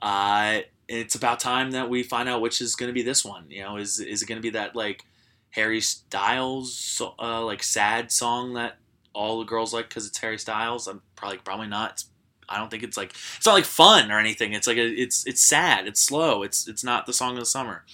Uh, 0.00 0.60
it's 0.88 1.14
about 1.14 1.40
time 1.40 1.72
that 1.72 1.88
we 1.88 2.02
find 2.02 2.28
out 2.28 2.40
which 2.40 2.60
is 2.60 2.74
going 2.74 2.88
to 2.88 2.94
be 2.94 3.02
this 3.02 3.24
one. 3.24 3.44
You 3.48 3.62
know, 3.62 3.76
is 3.76 4.00
is 4.00 4.22
it 4.22 4.26
going 4.26 4.38
to 4.38 4.42
be 4.42 4.50
that 4.50 4.74
like 4.74 5.04
Harry 5.50 5.80
Styles 5.80 7.00
uh, 7.18 7.44
like 7.44 7.62
sad 7.62 8.10
song 8.10 8.54
that 8.54 8.76
all 9.12 9.38
the 9.38 9.44
girls 9.44 9.72
like 9.72 9.88
because 9.88 10.06
it's 10.06 10.18
Harry 10.18 10.38
Styles? 10.38 10.88
I'm 10.88 11.02
probably 11.16 11.38
probably 11.38 11.68
not. 11.68 11.92
It's, 11.92 12.06
I 12.48 12.58
don't 12.58 12.70
think 12.70 12.82
it's 12.82 12.96
like 12.96 13.10
it's 13.36 13.46
not 13.46 13.52
like 13.52 13.64
fun 13.64 14.10
or 14.10 14.18
anything. 14.18 14.52
It's 14.52 14.66
like 14.66 14.78
a, 14.78 14.86
it's 14.86 15.26
it's 15.26 15.42
sad. 15.42 15.86
It's 15.86 16.00
slow. 16.00 16.42
It's 16.42 16.66
it's 16.66 16.82
not 16.82 17.06
the 17.06 17.12
song 17.12 17.34
of 17.34 17.38
the 17.38 17.46
summer. 17.46 17.84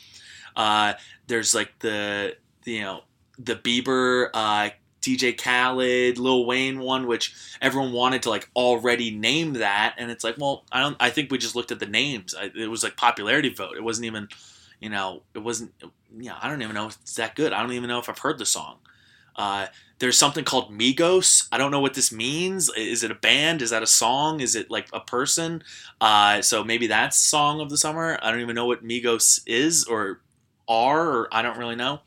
Uh, 0.57 0.95
there's 1.27 1.55
like 1.55 1.79
the, 1.81 2.37
the 2.65 2.73
you 2.73 2.81
know 2.81 3.03
the 3.39 3.57
Bieber 3.57 4.31
uh, 4.35 4.71
DJ 5.03 5.37
Khaled, 5.37 6.19
Lil 6.19 6.47
Wayne 6.47 6.81
one, 6.81 7.07
which 7.07 7.35
everyone 7.63 7.93
wanted 7.93 8.23
to 8.25 8.31
like 8.31 8.49
already 8.57 9.11
name 9.11 9.55
that, 9.55 9.95
and 9.99 10.11
it's 10.11 10.25
like, 10.25 10.37
well, 10.39 10.65
I 10.73 10.81
don't. 10.81 10.97
I 10.99 11.11
think 11.11 11.31
we 11.31 11.39
just 11.39 11.55
looked 11.55 11.71
at 11.71 11.79
the 11.79 11.87
names. 11.87 12.35
I, 12.35 12.51
it 12.57 12.69
was 12.69 12.83
like 12.83 12.97
popularity 12.97 13.51
vote. 13.51 13.77
It 13.77 13.85
wasn't 13.85 14.07
even, 14.07 14.29
you 14.81 14.91
know, 14.91 15.23
it 15.35 15.39
wasn't. 15.39 15.73
Yeah, 16.19 16.37
I 16.41 16.49
don't 16.49 16.63
even 16.63 16.75
know 16.75 16.89
if 16.89 16.99
it's 17.03 17.15
that 17.17 17.37
good. 17.37 17.53
I 17.53 17.63
don't 17.63 17.73
even 17.73 17.89
know 17.89 17.99
if 17.99 18.09
I've 18.09 18.19
heard 18.19 18.39
the 18.39 18.47
song. 18.47 18.79
Uh, 19.37 19.67
there's 19.99 20.17
something 20.19 20.45
called 20.45 20.77
Migos. 20.77 21.47
I 21.53 21.59
don't 21.59 21.71
know 21.71 21.81
what 21.81 21.95
this 21.95 22.11
means. 22.11 22.71
Is 22.77 23.05
it 23.05 23.11
a 23.11 23.15
band? 23.15 23.63
Is 23.63 23.71
that 23.71 23.83
a 23.83 23.87
song? 23.87 24.41
Is 24.41 24.55
it 24.55 24.71
like 24.71 24.89
a 24.93 25.01
person? 25.01 25.63
Uh, 26.01 26.43
so 26.43 26.65
maybe 26.65 26.87
that's 26.87 27.19
song 27.19 27.61
of 27.61 27.71
the 27.71 27.79
summer. 27.79 28.19
I 28.23 28.31
don't 28.31 28.41
even 28.41 28.55
know 28.55 28.67
what 28.67 28.85
Migos 28.85 29.41
is 29.47 29.85
or 29.85 30.21
are, 30.69 31.09
or 31.09 31.29
I 31.33 31.43
don't 31.43 31.59
really 31.59 31.77
know. 31.77 32.01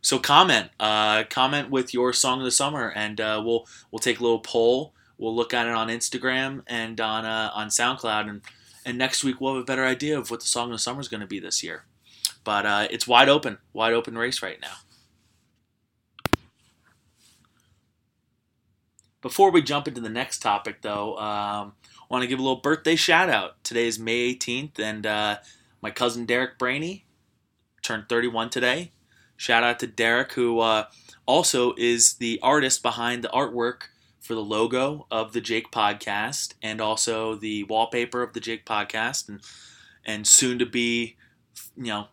So 0.00 0.18
comment, 0.18 0.70
uh, 0.78 1.24
comment 1.24 1.70
with 1.70 1.92
your 1.92 2.12
song 2.12 2.38
of 2.38 2.44
the 2.44 2.50
summer, 2.50 2.92
and 2.94 3.20
uh, 3.20 3.42
we'll 3.44 3.66
we'll 3.90 3.98
take 3.98 4.20
a 4.20 4.22
little 4.22 4.40
poll. 4.40 4.92
We'll 5.16 5.34
look 5.34 5.52
at 5.52 5.66
it 5.66 5.74
on 5.74 5.88
Instagram 5.88 6.62
and 6.66 7.00
on 7.00 7.24
uh, 7.24 7.50
on 7.52 7.68
SoundCloud, 7.68 8.28
and 8.28 8.42
and 8.84 8.96
next 8.96 9.24
week 9.24 9.40
we'll 9.40 9.54
have 9.54 9.62
a 9.62 9.66
better 9.66 9.84
idea 9.84 10.18
of 10.18 10.30
what 10.30 10.40
the 10.40 10.46
song 10.46 10.66
of 10.66 10.72
the 10.72 10.78
summer 10.78 11.00
is 11.00 11.08
going 11.08 11.20
to 11.20 11.26
be 11.26 11.40
this 11.40 11.62
year. 11.62 11.84
But 12.44 12.64
uh, 12.64 12.88
it's 12.90 13.08
wide 13.08 13.28
open, 13.28 13.58
wide 13.72 13.92
open 13.92 14.16
race 14.16 14.40
right 14.42 14.60
now. 14.60 14.74
Before 19.20 19.50
we 19.50 19.62
jump 19.62 19.88
into 19.88 20.00
the 20.00 20.08
next 20.08 20.38
topic, 20.38 20.80
though, 20.82 21.18
um, 21.18 21.72
I 22.00 22.04
want 22.08 22.22
to 22.22 22.28
give 22.28 22.38
a 22.38 22.42
little 22.42 22.60
birthday 22.60 22.94
shout 22.94 23.28
out. 23.28 23.62
Today 23.64 23.88
is 23.88 23.98
May 23.98 24.32
18th, 24.32 24.78
and 24.78 25.04
uh, 25.04 25.38
my 25.82 25.90
cousin 25.90 26.24
Derek 26.24 26.56
Brahney 26.56 27.02
turned 27.82 28.08
31 28.08 28.50
today. 28.50 28.92
Shout 29.38 29.62
out 29.62 29.78
to 29.78 29.86
Derek, 29.86 30.32
who 30.32 30.58
uh, 30.58 30.86
also 31.24 31.72
is 31.78 32.14
the 32.14 32.40
artist 32.42 32.82
behind 32.82 33.22
the 33.22 33.28
artwork 33.28 33.82
for 34.20 34.34
the 34.34 34.42
logo 34.42 35.06
of 35.12 35.32
the 35.32 35.40
Jake 35.40 35.70
podcast 35.70 36.54
and 36.60 36.80
also 36.80 37.36
the 37.36 37.62
wallpaper 37.62 38.20
of 38.20 38.32
the 38.32 38.40
Jake 38.40 38.66
podcast, 38.66 39.28
and 39.28 39.40
and 40.04 40.26
soon 40.26 40.58
to 40.58 40.66
be, 40.66 41.16
you 41.76 41.84
know, 41.84 42.08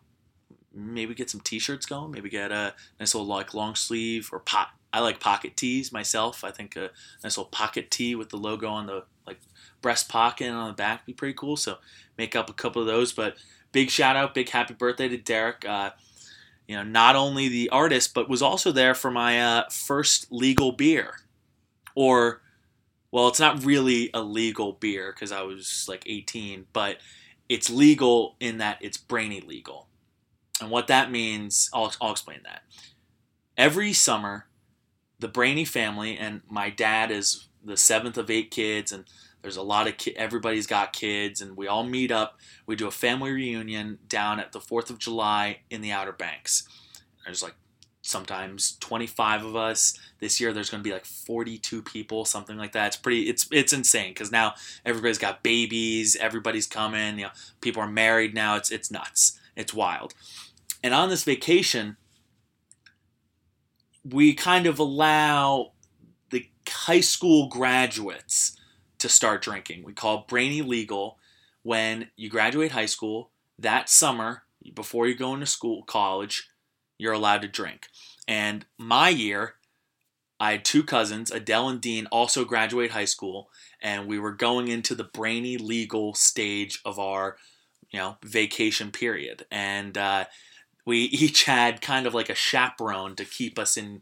maybe 0.72 1.16
get 1.16 1.28
some 1.28 1.40
T-shirts 1.40 1.84
going. 1.84 2.12
Maybe 2.12 2.30
get 2.30 2.52
a 2.52 2.74
nice 3.00 3.12
little 3.12 3.26
like 3.26 3.54
long 3.54 3.74
sleeve 3.74 4.30
or 4.32 4.38
pot. 4.38 4.68
I 4.92 5.00
like 5.00 5.18
pocket 5.18 5.56
tees 5.56 5.92
myself. 5.92 6.44
I 6.44 6.52
think 6.52 6.76
a 6.76 6.90
nice 7.24 7.36
little 7.36 7.46
pocket 7.46 7.90
tee 7.90 8.14
with 8.14 8.28
the 8.28 8.36
logo 8.36 8.68
on 8.68 8.86
the 8.86 9.02
like 9.26 9.40
breast 9.82 10.08
pocket 10.08 10.46
and 10.46 10.56
on 10.56 10.68
the 10.68 10.74
back 10.74 11.00
would 11.00 11.06
be 11.06 11.12
pretty 11.12 11.34
cool. 11.34 11.56
So 11.56 11.78
make 12.16 12.36
up 12.36 12.48
a 12.48 12.52
couple 12.54 12.80
of 12.80 12.86
those. 12.86 13.12
But 13.12 13.34
big 13.72 13.90
shout 13.90 14.14
out, 14.14 14.32
big 14.32 14.48
happy 14.48 14.74
birthday 14.74 15.08
to 15.08 15.16
Derek. 15.16 15.64
Uh, 15.68 15.90
you 16.66 16.76
know, 16.76 16.82
not 16.82 17.16
only 17.16 17.48
the 17.48 17.68
artist, 17.70 18.14
but 18.14 18.28
was 18.28 18.42
also 18.42 18.72
there 18.72 18.94
for 18.94 19.10
my 19.10 19.40
uh, 19.40 19.64
first 19.70 20.26
legal 20.30 20.72
beer. 20.72 21.14
Or, 21.94 22.42
well, 23.10 23.28
it's 23.28 23.40
not 23.40 23.64
really 23.64 24.10
a 24.12 24.20
legal 24.20 24.72
beer 24.72 25.12
because 25.12 25.32
I 25.32 25.42
was 25.42 25.86
like 25.88 26.02
18, 26.06 26.66
but 26.72 26.98
it's 27.48 27.70
legal 27.70 28.36
in 28.40 28.58
that 28.58 28.78
it's 28.80 28.98
Brahney 28.98 29.46
legal. 29.46 29.88
And 30.60 30.70
what 30.70 30.88
that 30.88 31.10
means, 31.10 31.70
I'll, 31.72 31.92
I'll 32.00 32.12
explain 32.12 32.40
that. 32.44 32.62
Every 33.56 33.92
summer, 33.92 34.46
the 35.18 35.28
Brahney 35.28 35.66
family, 35.66 36.16
and 36.18 36.42
my 36.48 36.70
dad 36.70 37.10
is 37.10 37.48
the 37.64 37.76
seventh 37.76 38.18
of 38.18 38.30
eight 38.30 38.50
kids, 38.50 38.92
and 38.92 39.04
there's 39.46 39.56
a 39.56 39.62
lot 39.62 39.86
of 39.86 39.96
ki- 39.96 40.16
everybody's 40.16 40.66
got 40.66 40.92
kids, 40.92 41.40
and 41.40 41.56
we 41.56 41.68
all 41.68 41.84
meet 41.84 42.10
up. 42.10 42.40
We 42.66 42.74
do 42.74 42.88
a 42.88 42.90
family 42.90 43.30
reunion 43.30 44.00
down 44.08 44.40
at 44.40 44.50
the 44.50 44.58
Fourth 44.58 44.90
of 44.90 44.98
July 44.98 45.60
in 45.70 45.82
the 45.82 45.92
Outer 45.92 46.10
Banks. 46.10 46.66
There's 47.24 47.44
like 47.44 47.54
sometimes 48.02 48.76
25 48.80 49.44
of 49.44 49.54
us. 49.54 49.96
This 50.18 50.40
year 50.40 50.52
there's 50.52 50.68
going 50.68 50.82
to 50.82 50.88
be 50.88 50.92
like 50.92 51.04
42 51.04 51.80
people, 51.82 52.24
something 52.24 52.56
like 52.56 52.72
that. 52.72 52.88
It's 52.88 52.96
pretty. 52.96 53.28
It's 53.28 53.46
it's 53.52 53.72
insane 53.72 54.10
because 54.10 54.32
now 54.32 54.54
everybody's 54.84 55.16
got 55.16 55.44
babies. 55.44 56.16
Everybody's 56.16 56.66
coming. 56.66 57.16
You 57.16 57.26
know, 57.26 57.30
people 57.60 57.80
are 57.80 57.88
married 57.88 58.34
now. 58.34 58.56
It's 58.56 58.72
it's 58.72 58.90
nuts. 58.90 59.38
It's 59.54 59.72
wild. 59.72 60.12
And 60.82 60.92
on 60.92 61.08
this 61.08 61.22
vacation, 61.22 61.98
we 64.04 64.34
kind 64.34 64.66
of 64.66 64.80
allow 64.80 65.70
the 66.30 66.48
high 66.68 67.00
school 67.00 67.48
graduates 67.48 68.55
to 68.98 69.08
start 69.08 69.42
drinking. 69.42 69.84
We 69.84 69.92
call 69.92 70.26
Brahney 70.26 70.66
legal 70.66 71.18
when 71.62 72.10
you 72.16 72.28
graduate 72.28 72.72
high 72.72 72.86
school. 72.86 73.30
That 73.58 73.88
summer 73.88 74.42
before 74.74 75.06
you 75.06 75.14
go 75.14 75.34
into 75.34 75.46
school 75.46 75.82
college 75.82 76.48
you're 76.98 77.12
allowed 77.12 77.42
to 77.42 77.48
drink. 77.48 77.88
And 78.26 78.64
my 78.78 79.08
year 79.08 79.54
i 80.38 80.52
had 80.52 80.64
two 80.64 80.82
cousins 80.82 81.30
adele 81.30 81.68
and 81.68 81.80
dean 81.80 82.04
also 82.06 82.44
graduate 82.44 82.90
high 82.90 83.06
school 83.06 83.48
and 83.80 84.06
we 84.06 84.18
were 84.18 84.32
going 84.32 84.68
into 84.68 84.94
the 84.94 85.04
Brahney 85.04 85.58
legal 85.58 86.12
stage 86.12 86.80
of 86.84 86.98
our 86.98 87.36
you 87.90 87.98
know 87.98 88.16
vacation 88.22 88.90
period. 88.90 89.46
And 89.50 89.96
uh, 89.96 90.24
we 90.84 90.98
each 91.04 91.44
had 91.44 91.80
kind 91.80 92.06
of 92.06 92.14
like 92.14 92.28
a 92.28 92.34
chaperone 92.34 93.16
to 93.16 93.24
keep 93.24 93.58
us 93.58 93.76
in 93.76 94.00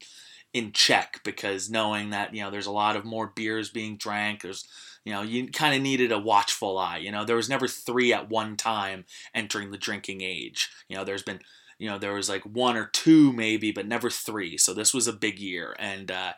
in 0.54 0.70
check 0.70 1.20
because 1.24 1.68
knowing 1.68 2.10
that 2.10 2.32
you 2.32 2.40
know 2.40 2.50
there's 2.50 2.66
a 2.66 2.72
lot 2.72 2.96
of 2.96 3.04
more 3.04 3.26
beers 3.26 3.68
being 3.68 3.96
drank 3.96 4.40
there's 4.40 4.66
you 5.04 5.12
know 5.12 5.20
you 5.20 5.48
kind 5.48 5.74
of 5.74 5.82
needed 5.82 6.12
a 6.12 6.18
watchful 6.18 6.78
eye 6.78 6.96
you 6.98 7.10
know? 7.10 7.24
There 7.24 7.36
was 7.36 7.48
never 7.48 7.66
three 7.68 8.12
at 8.14 8.30
one 8.30 8.56
time 8.56 9.04
entering 9.34 9.70
the 9.72 9.76
drinking 9.76 10.22
age. 10.22 10.70
You 10.88 10.96
know 10.96 11.04
there's 11.04 11.24
been 11.24 11.40
you 11.78 11.90
know 11.90 11.98
there 11.98 12.14
was 12.14 12.28
like 12.28 12.44
one 12.44 12.76
or 12.76 12.86
two 12.86 13.32
maybe 13.32 13.72
but 13.72 13.86
never 13.86 14.08
three. 14.08 14.56
So 14.56 14.72
this 14.72 14.94
was 14.94 15.08
a 15.08 15.12
big 15.12 15.40
year 15.40 15.74
and 15.78 16.10
uh 16.10 16.32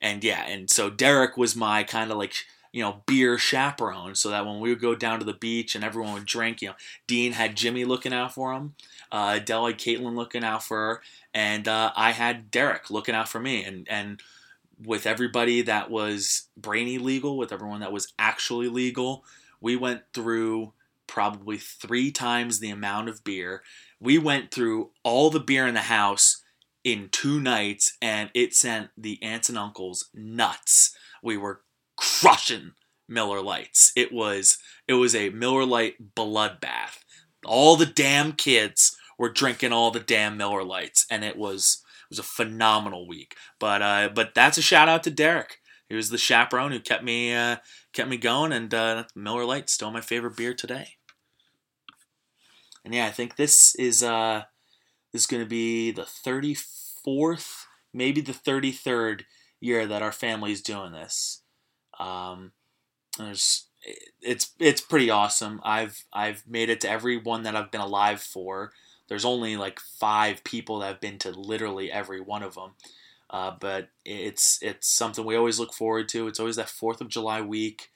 and 0.00 0.24
yeah 0.24 0.44
and 0.46 0.68
so 0.68 0.90
derek 0.90 1.36
was 1.36 1.54
my 1.54 1.84
kind 1.84 2.10
of 2.10 2.18
like 2.18 2.34
you 2.72 2.82
know 2.82 3.02
beer 3.06 3.38
chaperone 3.38 4.14
so 4.14 4.30
that 4.30 4.46
when 4.46 4.60
we 4.60 4.70
would 4.70 4.80
go 4.80 4.94
down 4.94 5.18
to 5.18 5.24
the 5.24 5.32
beach 5.32 5.74
and 5.74 5.84
everyone 5.84 6.14
would 6.14 6.24
drink 6.24 6.62
you 6.62 6.68
know 6.68 6.74
dean 7.06 7.32
had 7.32 7.56
jimmy 7.56 7.84
looking 7.84 8.12
out 8.12 8.34
for 8.34 8.52
him 8.52 8.74
uh 9.10 9.34
adele 9.36 9.66
had 9.66 9.78
caitlin 9.78 10.16
looking 10.16 10.42
out 10.42 10.62
for 10.62 10.76
her 10.76 11.02
and 11.34 11.68
uh, 11.68 11.92
i 11.96 12.12
had 12.12 12.50
derek 12.50 12.90
looking 12.90 13.14
out 13.14 13.28
for 13.28 13.40
me 13.40 13.62
and 13.62 13.86
and 13.90 14.22
with 14.84 15.06
everybody 15.06 15.62
that 15.62 15.90
was 15.90 16.48
Brahney 16.60 17.00
legal, 17.00 17.36
with 17.36 17.52
everyone 17.52 17.80
that 17.80 17.92
was 17.92 18.12
actually 18.18 18.68
legal, 18.68 19.24
we 19.60 19.76
went 19.76 20.02
through 20.12 20.72
probably 21.06 21.58
three 21.58 22.10
times 22.10 22.58
the 22.58 22.70
amount 22.70 23.08
of 23.08 23.24
beer. 23.24 23.62
We 24.00 24.18
went 24.18 24.50
through 24.50 24.90
all 25.02 25.30
the 25.30 25.40
beer 25.40 25.66
in 25.66 25.74
the 25.74 25.82
house 25.82 26.42
in 26.84 27.08
two 27.10 27.40
nights, 27.40 27.96
and 28.02 28.30
it 28.34 28.54
sent 28.54 28.90
the 28.96 29.22
aunts 29.22 29.48
and 29.48 29.58
uncles 29.58 30.08
nuts. 30.14 30.96
We 31.22 31.36
were 31.36 31.60
crushing 32.02 32.72
Miller 33.08 33.40
Lights. 33.40 33.92
It 33.94 34.12
was 34.12 34.58
it 34.88 34.94
was 34.94 35.14
a 35.14 35.30
Miller 35.30 35.64
Lite 35.64 36.14
bloodbath. 36.14 36.98
All 37.44 37.76
the 37.76 37.86
damn 37.86 38.32
kids 38.32 38.96
were 39.18 39.30
drinking 39.30 39.72
all 39.72 39.90
the 39.90 40.00
damn 40.00 40.36
Miller 40.36 40.64
Lights, 40.64 41.06
and 41.10 41.24
it 41.24 41.36
was 41.36 41.82
it 42.04 42.10
was 42.10 42.18
a 42.18 42.24
phenomenal 42.24 43.06
week. 43.06 43.36
But 43.60 43.82
uh, 43.82 44.08
but 44.12 44.34
that's 44.34 44.58
a 44.58 44.62
shout 44.62 44.88
out 44.88 45.04
to 45.04 45.10
Derek. 45.10 45.60
He 45.88 45.94
was 45.94 46.10
the 46.10 46.18
chaperone 46.18 46.72
who 46.72 46.80
kept 46.80 47.04
me 47.04 47.32
uh, 47.34 47.56
kept 47.92 48.08
me 48.08 48.16
going, 48.16 48.52
and 48.52 48.72
uh, 48.74 49.04
Miller 49.14 49.44
Lite 49.44 49.70
still 49.70 49.90
my 49.90 50.00
favorite 50.00 50.36
beer 50.36 50.54
today. 50.54 50.96
And 52.84 52.92
yeah, 52.92 53.06
I 53.06 53.10
think 53.10 53.36
this 53.36 53.76
is 53.76 54.02
uh, 54.02 54.42
this 55.12 55.22
is 55.22 55.26
going 55.26 55.42
to 55.42 55.48
be 55.48 55.92
the 55.92 56.04
thirty 56.04 56.56
fourth, 57.04 57.66
maybe 57.94 58.20
the 58.20 58.32
thirty 58.32 58.72
third 58.72 59.24
year 59.60 59.86
that 59.86 60.02
our 60.02 60.12
family 60.12 60.50
is 60.50 60.62
doing 60.62 60.92
this. 60.92 61.41
Um, 61.98 62.52
there's 63.18 63.66
it's 64.20 64.52
it's 64.58 64.80
pretty 64.80 65.10
awesome. 65.10 65.60
I've 65.64 66.04
I've 66.12 66.44
made 66.46 66.70
it 66.70 66.80
to 66.82 66.90
every 66.90 67.16
one 67.16 67.42
that 67.42 67.56
I've 67.56 67.70
been 67.70 67.80
alive 67.80 68.20
for 68.20 68.72
there's 69.12 69.26
only 69.26 69.58
like 69.58 69.78
five 69.78 70.42
people 70.42 70.78
that 70.78 70.86
have 70.86 71.00
been 71.00 71.18
to 71.18 71.30
literally 71.32 71.92
every 71.92 72.18
one 72.18 72.42
of 72.42 72.54
them. 72.54 72.70
Uh, 73.28 73.52
but 73.60 73.90
it's 74.06 74.58
it's 74.62 74.88
something 74.88 75.22
we 75.22 75.36
always 75.36 75.60
look 75.60 75.74
forward 75.74 76.08
to. 76.08 76.28
It's 76.28 76.40
always 76.40 76.56
that 76.56 76.70
Fourth 76.70 77.02
of 77.02 77.08
July 77.08 77.42
week. 77.42 77.90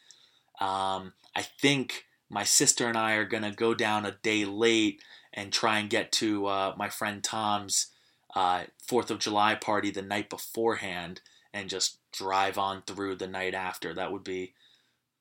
Um, 0.61 1.15
I 1.35 1.41
think 1.59 2.05
my 2.29 2.45
sister 2.45 2.87
and 2.87 2.99
I 2.99 3.15
are 3.15 3.25
gonna 3.25 3.51
go 3.51 3.73
down 3.73 4.05
a 4.05 4.19
day 4.23 4.45
late 4.45 5.01
and 5.33 5.51
try 5.51 5.79
and 5.79 5.89
get 5.89 6.13
to 6.13 6.47
uh, 6.49 6.75
my 6.77 6.91
friend 6.91 7.25
Tom's 7.25 7.87
uh, 8.35 8.65
Fourth 8.87 9.11
of 9.11 9.19
July 9.19 9.55
party 9.55 9.91
the 9.91 10.03
night 10.03 10.29
beforehand 10.29 11.23
and 11.55 11.71
just 11.71 11.97
drive 12.17 12.59
on 12.59 12.83
through 12.83 13.17
the 13.17 13.27
night 13.27 13.55
after. 13.55 13.95
That 13.95 14.13
would 14.13 14.25
be 14.25 14.55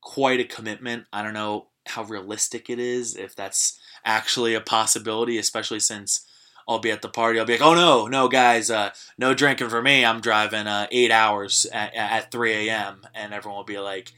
quite 0.01 0.39
a 0.39 0.45
commitment. 0.45 1.05
I 1.11 1.23
don't 1.23 1.33
know 1.33 1.67
how 1.87 2.03
realistic 2.03 2.69
it 2.69 2.79
is, 2.79 3.15
if 3.15 3.35
that's 3.35 3.79
actually 4.03 4.53
a 4.53 4.61
possibility, 4.61 5.37
especially 5.37 5.79
since 5.79 6.25
I'll 6.67 6.79
be 6.79 6.91
at 6.91 7.01
the 7.01 7.09
party. 7.09 7.39
I'll 7.39 7.45
be 7.45 7.53
like, 7.53 7.61
oh 7.61 7.75
no, 7.75 8.07
no, 8.07 8.27
guys, 8.27 8.71
uh, 8.71 8.91
no 9.17 9.33
drinking 9.33 9.69
for 9.69 9.81
me. 9.81 10.03
I'm 10.03 10.21
driving 10.21 10.67
uh, 10.67 10.87
eight 10.91 11.11
hours 11.11 11.65
at, 11.71 11.93
at 11.93 12.31
3 12.31 12.69
a.m. 12.69 13.01
And 13.13 13.33
everyone 13.33 13.57
will 13.57 13.65
be 13.65 13.79
like, 13.79 14.13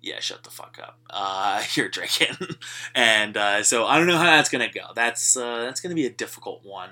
yeah, 0.00 0.20
shut 0.20 0.44
the 0.44 0.50
fuck 0.50 0.78
up. 0.80 0.98
Uh, 1.10 1.62
you're 1.74 1.88
drinking. 1.88 2.36
and 2.94 3.36
uh, 3.36 3.62
so 3.62 3.86
I 3.86 3.98
don't 3.98 4.06
know 4.06 4.18
how 4.18 4.24
that's 4.24 4.50
going 4.50 4.68
to 4.68 4.78
go. 4.78 4.86
That's, 4.94 5.36
uh, 5.36 5.64
that's 5.64 5.80
going 5.80 5.90
to 5.90 6.00
be 6.00 6.06
a 6.06 6.10
difficult 6.10 6.60
one. 6.64 6.90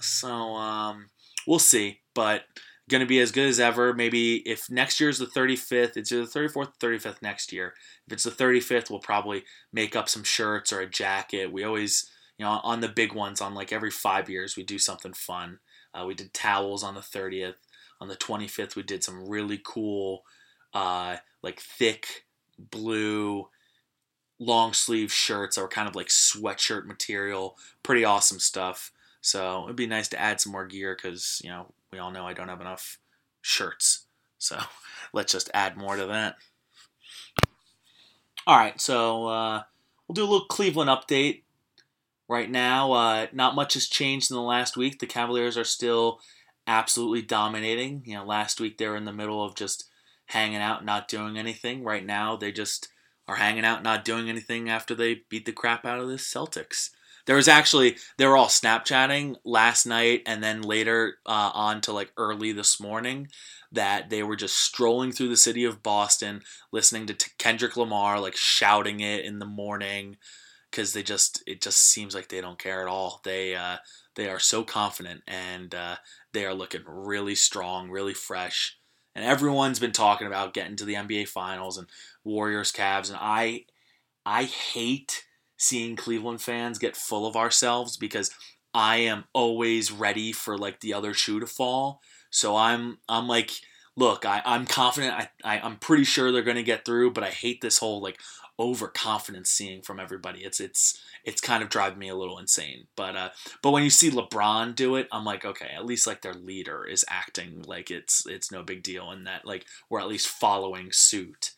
So 0.00 0.28
um, 0.28 1.06
we'll 1.46 1.58
see. 1.58 2.00
But 2.14 2.44
going 2.90 3.00
to 3.00 3.06
be 3.06 3.20
as 3.20 3.32
good 3.32 3.48
as 3.48 3.60
ever. 3.60 3.94
Maybe 3.94 4.36
if 4.48 4.70
next 4.70 5.00
year 5.00 5.08
is 5.08 5.18
the 5.18 5.26
35th, 5.26 5.96
it's 5.96 6.12
either 6.12 6.26
the 6.26 6.38
34th, 6.38 6.72
35th 6.78 7.22
next 7.22 7.52
year. 7.52 7.74
If 8.06 8.12
it's 8.12 8.24
the 8.24 8.30
35th, 8.30 8.90
we'll 8.90 9.00
probably 9.00 9.44
make 9.72 9.96
up 9.96 10.08
some 10.08 10.22
shirts 10.22 10.72
or 10.72 10.80
a 10.80 10.88
jacket. 10.88 11.52
We 11.52 11.64
always 11.64 12.10
you 12.38 12.44
know, 12.44 12.60
on 12.62 12.80
the 12.80 12.88
big 12.88 13.12
ones, 13.12 13.40
on 13.40 13.54
like 13.54 13.72
every 13.72 13.90
five 13.90 14.28
years, 14.28 14.56
we 14.56 14.64
do 14.64 14.78
something 14.78 15.12
fun. 15.12 15.60
Uh, 15.92 16.04
we 16.06 16.14
did 16.14 16.34
towels 16.34 16.82
on 16.82 16.94
the 16.94 17.00
30th. 17.00 17.54
On 18.00 18.08
the 18.08 18.16
25th, 18.16 18.74
we 18.74 18.82
did 18.82 19.04
some 19.04 19.28
really 19.28 19.60
cool, 19.64 20.24
uh, 20.72 21.16
like 21.42 21.60
thick 21.60 22.24
blue 22.58 23.48
long 24.40 24.72
sleeve 24.72 25.12
shirts 25.12 25.54
that 25.54 25.62
were 25.62 25.68
kind 25.68 25.88
of 25.88 25.94
like 25.94 26.08
sweatshirt 26.08 26.86
material. 26.86 27.56
Pretty 27.84 28.04
awesome 28.04 28.40
stuff. 28.40 28.90
So 29.20 29.64
it'd 29.64 29.76
be 29.76 29.86
nice 29.86 30.08
to 30.08 30.20
add 30.20 30.40
some 30.40 30.52
more 30.52 30.66
gear 30.66 30.96
because, 30.96 31.40
you 31.44 31.50
know, 31.50 31.72
we 31.94 32.00
all 32.00 32.10
know 32.10 32.26
I 32.26 32.32
don't 32.32 32.48
have 32.48 32.60
enough 32.60 32.98
shirts. 33.40 34.06
So 34.36 34.58
let's 35.12 35.32
just 35.32 35.48
add 35.54 35.76
more 35.76 35.96
to 35.96 36.06
that. 36.06 36.36
All 38.46 38.58
right, 38.58 38.78
so 38.80 39.28
uh, 39.28 39.62
we'll 40.06 40.14
do 40.14 40.22
a 40.22 40.26
little 40.30 40.46
Cleveland 40.46 40.90
update 40.90 41.44
right 42.28 42.50
now. 42.50 42.92
Uh, 42.92 43.26
not 43.32 43.54
much 43.54 43.74
has 43.74 43.86
changed 43.86 44.30
in 44.30 44.34
the 44.34 44.42
last 44.42 44.76
week. 44.76 44.98
The 44.98 45.06
Cavaliers 45.06 45.56
are 45.56 45.64
still 45.64 46.20
absolutely 46.66 47.22
dominating. 47.22 48.02
You 48.04 48.16
know, 48.16 48.24
last 48.24 48.60
week 48.60 48.76
they 48.76 48.88
were 48.88 48.96
in 48.96 49.04
the 49.04 49.12
middle 49.12 49.42
of 49.42 49.54
just 49.54 49.88
hanging 50.26 50.56
out, 50.56 50.84
not 50.84 51.08
doing 51.08 51.38
anything. 51.38 51.84
Right 51.84 52.04
now 52.04 52.36
they 52.36 52.50
just 52.50 52.88
are 53.28 53.36
hanging 53.36 53.64
out, 53.64 53.82
not 53.82 54.04
doing 54.04 54.28
anything 54.28 54.68
after 54.68 54.94
they 54.94 55.22
beat 55.30 55.46
the 55.46 55.52
crap 55.52 55.86
out 55.86 56.00
of 56.00 56.08
the 56.08 56.16
Celtics. 56.16 56.90
There 57.26 57.36
was 57.36 57.48
actually 57.48 57.96
they 58.18 58.26
were 58.26 58.36
all 58.36 58.48
Snapchatting 58.48 59.36
last 59.44 59.86
night 59.86 60.22
and 60.26 60.42
then 60.42 60.62
later 60.62 61.18
uh, 61.26 61.50
on 61.54 61.80
to 61.82 61.92
like 61.92 62.12
early 62.16 62.52
this 62.52 62.80
morning 62.80 63.28
that 63.72 64.10
they 64.10 64.22
were 64.22 64.36
just 64.36 64.56
strolling 64.56 65.10
through 65.10 65.28
the 65.28 65.36
city 65.36 65.64
of 65.64 65.82
Boston, 65.82 66.42
listening 66.70 67.06
to 67.06 67.30
Kendrick 67.38 67.76
Lamar, 67.76 68.20
like 68.20 68.36
shouting 68.36 69.00
it 69.00 69.24
in 69.24 69.38
the 69.38 69.46
morning 69.46 70.16
because 70.70 70.92
they 70.92 71.02
just 71.02 71.42
it 71.46 71.62
just 71.62 71.78
seems 71.78 72.14
like 72.14 72.28
they 72.28 72.40
don't 72.40 72.58
care 72.58 72.82
at 72.82 72.88
all. 72.88 73.20
They 73.24 73.54
uh, 73.54 73.78
they 74.16 74.28
are 74.28 74.40
so 74.40 74.62
confident 74.62 75.22
and 75.26 75.74
uh, 75.74 75.96
they 76.32 76.44
are 76.44 76.54
looking 76.54 76.82
really 76.86 77.34
strong, 77.34 77.90
really 77.90 78.14
fresh. 78.14 78.76
And 79.14 79.24
everyone's 79.24 79.78
been 79.78 79.92
talking 79.92 80.26
about 80.26 80.54
getting 80.54 80.76
to 80.76 80.84
the 80.84 80.94
NBA 80.94 81.28
Finals 81.28 81.78
and 81.78 81.88
Warriors, 82.24 82.72
Cavs, 82.72 83.08
and 83.08 83.18
I 83.20 83.66
I 84.26 84.44
hate 84.44 85.24
seeing 85.56 85.96
Cleveland 85.96 86.40
fans 86.40 86.78
get 86.78 86.96
full 86.96 87.26
of 87.26 87.36
ourselves 87.36 87.96
because 87.96 88.30
I 88.72 88.96
am 88.96 89.24
always 89.32 89.92
ready 89.92 90.32
for 90.32 90.58
like 90.58 90.80
the 90.80 90.94
other 90.94 91.14
shoe 91.14 91.40
to 91.40 91.46
fall. 91.46 92.00
So 92.30 92.56
I'm 92.56 92.98
I'm 93.08 93.28
like 93.28 93.50
look, 93.96 94.24
I, 94.24 94.42
I'm 94.44 94.66
confident. 94.66 95.14
I, 95.14 95.28
I 95.44 95.60
I'm 95.60 95.76
pretty 95.76 96.04
sure 96.04 96.32
they're 96.32 96.42
gonna 96.42 96.62
get 96.62 96.84
through, 96.84 97.12
but 97.12 97.24
I 97.24 97.30
hate 97.30 97.60
this 97.60 97.78
whole 97.78 98.00
like 98.00 98.18
overconfidence 98.58 99.50
seeing 99.50 99.82
from 99.82 100.00
everybody. 100.00 100.44
It's 100.44 100.60
it's 100.60 101.00
it's 101.24 101.40
kind 101.40 101.62
of 101.62 101.68
driving 101.68 101.98
me 101.98 102.08
a 102.08 102.16
little 102.16 102.38
insane. 102.38 102.86
But 102.96 103.16
uh, 103.16 103.30
but 103.62 103.70
when 103.70 103.84
you 103.84 103.90
see 103.90 104.10
LeBron 104.10 104.74
do 104.74 104.96
it, 104.96 105.08
I'm 105.12 105.24
like, 105.24 105.44
okay, 105.44 105.70
at 105.74 105.86
least 105.86 106.06
like 106.06 106.22
their 106.22 106.34
leader 106.34 106.84
is 106.84 107.04
acting 107.08 107.62
like 107.66 107.90
it's 107.90 108.26
it's 108.26 108.52
no 108.52 108.62
big 108.62 108.82
deal, 108.82 109.10
and 109.10 109.26
that 109.26 109.46
like 109.46 109.66
we're 109.88 110.00
at 110.00 110.08
least 110.08 110.28
following 110.28 110.90
suit. 110.92 111.52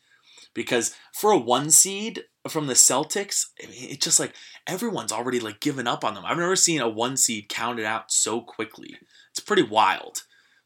Because 0.57 0.95
for 1.13 1.29
a 1.29 1.37
one 1.37 1.69
seed 1.69 2.23
from 2.49 2.65
the 2.65 2.73
Celtics, 2.73 3.45
I 3.63 3.67
mean, 3.67 3.91
it's 3.91 4.03
just 4.03 4.19
like 4.19 4.33
everyone's 4.65 5.11
already 5.11 5.39
like 5.39 5.59
given 5.59 5.85
up 5.85 6.03
on 6.03 6.15
them. 6.15 6.23
I've 6.25 6.39
never 6.39 6.55
seen 6.55 6.81
a 6.81 6.89
one 6.89 7.15
seed 7.15 7.47
counted 7.47 7.85
out 7.85 8.11
so 8.11 8.41
quickly. 8.41 8.97
It's 9.29 9.39
pretty 9.39 9.61
wild. 9.61 10.23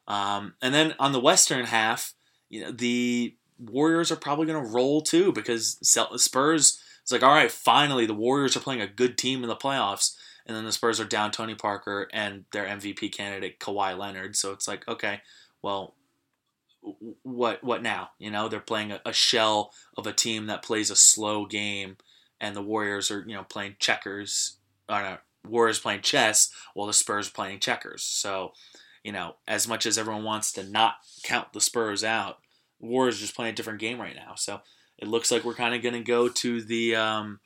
Um, 0.08 0.54
and 0.62 0.74
then 0.74 0.96
on 0.98 1.12
the 1.12 1.20
Western 1.20 1.66
half, 1.66 2.14
you 2.48 2.62
know, 2.62 2.72
the 2.72 3.36
Warriors 3.60 4.14
are 4.14 4.16
probably 4.16 4.46
going 4.46 4.64
to 4.64 4.72
roll 4.72 5.02
too 5.02 5.34
because 5.34 5.78
Spurs. 5.82 6.82
It's 7.02 7.12
like, 7.12 7.24
all 7.24 7.36
right, 7.36 7.52
finally 7.52 8.06
the 8.06 8.14
Warriors 8.14 8.56
are 8.56 8.62
playing 8.62 8.80
a 8.80 8.88
good 8.88 9.18
team 9.18 9.44
in 9.44 9.50
the 9.50 9.58
playoffs, 9.58 10.16
and 10.46 10.56
then 10.56 10.64
the 10.64 10.72
Spurs 10.72 11.02
are 11.02 11.06
down 11.06 11.32
Tony 11.32 11.56
Parker 11.56 12.08
and 12.14 12.46
their 12.54 12.66
MVP 12.66 13.12
candidate 13.12 13.60
Kawhi 13.60 13.98
Leonard. 13.98 14.38
So 14.38 14.54
it's 14.54 14.70
like, 14.70 14.88
okay, 14.88 15.20
well, 15.62 15.96
what 17.24 17.64
what 17.64 17.82
now? 17.82 18.12
You 18.20 18.32
know, 18.32 18.48
they're 18.48 18.60
playing 18.60 18.92
a, 18.92 19.02
a 19.06 19.14
shell 19.14 19.74
of 19.98 20.08
a 20.08 20.14
team 20.14 20.48
that 20.48 20.64
plays 20.64 20.90
a 20.90 20.96
slow 20.96 21.46
game, 21.46 21.98
and 22.40 22.56
the 22.56 22.62
Warriors 22.62 23.12
are 23.12 23.24
you 23.28 23.36
know 23.36 23.44
playing 23.44 23.76
checkers. 23.80 24.58
Or 24.90 25.02
no, 25.02 25.18
Warriors 25.48 25.80
playing 25.80 26.02
chess 26.02 26.52
while 26.74 26.88
the 26.88 26.94
Spurs 26.94 27.30
playing 27.30 27.60
checkers. 27.60 28.04
So, 28.04 28.54
you 29.04 29.12
know, 29.12 29.36
as 29.48 29.68
much 29.68 29.86
as 29.86 29.98
everyone 29.98 30.24
wants 30.24 30.52
to 30.54 30.64
not 30.64 30.96
count 31.24 31.54
the 31.54 31.62
Spurs 31.62 32.04
out, 32.04 32.40
Warriors 32.80 33.20
just 33.20 33.36
playing 33.36 33.54
a 33.54 33.56
different 33.56 33.80
game 33.80 34.00
right 34.00 34.16
now. 34.16 34.36
So 34.36 34.62
it 34.98 35.08
looks 35.08 35.32
like 35.32 35.44
we're 35.44 35.54
kind 35.54 35.74
of 35.76 35.82
going 35.82 35.96
to 35.96 36.02
go 36.02 36.30
to 36.30 36.62
the 36.62 36.96
um, 36.96 37.40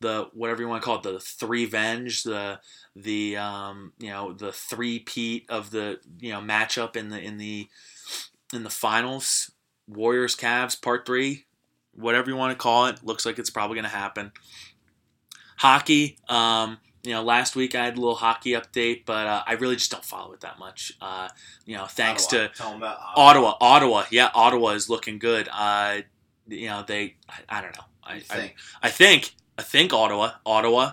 the 0.00 0.28
whatever 0.32 0.62
you 0.62 0.68
want 0.68 0.82
to 0.82 0.84
call 0.84 0.96
it, 0.96 1.02
the 1.02 1.20
three 1.20 1.64
venge, 1.64 2.22
the 2.22 2.60
the 2.94 3.36
um, 3.36 3.92
you 3.98 4.10
know 4.10 4.32
the 4.32 4.52
three 4.52 5.00
peat 5.00 5.46
of 5.48 5.70
the 5.70 6.00
you 6.18 6.32
know 6.32 6.40
matchup 6.40 6.96
in 6.96 7.08
the 7.08 7.20
in 7.20 7.38
the 7.38 7.68
in 8.52 8.64
the 8.64 8.70
finals. 8.70 9.50
Warriors 9.86 10.36
Cavs 10.36 10.80
part 10.80 11.06
three, 11.06 11.46
whatever 11.92 12.30
you 12.30 12.36
want 12.36 12.52
to 12.52 12.62
call 12.62 12.86
it. 12.86 13.02
Looks 13.02 13.24
like 13.24 13.38
it's 13.38 13.50
probably 13.50 13.76
going 13.76 13.84
to 13.84 13.96
happen. 13.96 14.32
Hockey. 15.56 16.18
Um, 16.28 16.78
you 17.04 17.12
know, 17.12 17.22
last 17.22 17.56
week 17.56 17.74
I 17.74 17.84
had 17.84 17.96
a 17.96 18.00
little 18.00 18.16
hockey 18.16 18.50
update, 18.50 19.04
but 19.06 19.26
uh, 19.26 19.42
I 19.46 19.54
really 19.54 19.76
just 19.76 19.90
don't 19.90 20.04
follow 20.04 20.32
it 20.32 20.40
that 20.40 20.58
much. 20.58 20.92
Uh, 21.00 21.28
you 21.64 21.76
know, 21.76 21.86
thanks 21.86 22.26
Ottawa. 22.26 22.48
to 22.48 22.76
about 22.76 22.98
Ottawa. 23.16 23.54
Ottawa, 23.60 24.04
yeah, 24.10 24.30
Ottawa 24.34 24.70
is 24.70 24.90
looking 24.90 25.18
good. 25.18 25.48
Uh, 25.50 25.98
you 26.48 26.66
know, 26.66 26.84
they, 26.86 27.16
I, 27.28 27.58
I 27.58 27.60
don't 27.62 27.76
know. 27.76 27.84
I, 28.02 28.14
You 28.16 28.22
I, 28.30 28.34
think? 28.36 28.56
I 28.82 28.90
think, 28.90 29.34
I 29.56 29.62
think 29.62 29.92
Ottawa, 29.92 30.32
Ottawa, 30.44 30.92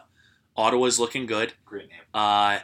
Ottawa 0.55 0.85
is 0.85 0.99
looking 0.99 1.25
good. 1.25 1.53
Great 1.65 1.89
name. 1.89 1.99
Uh, 2.13 2.59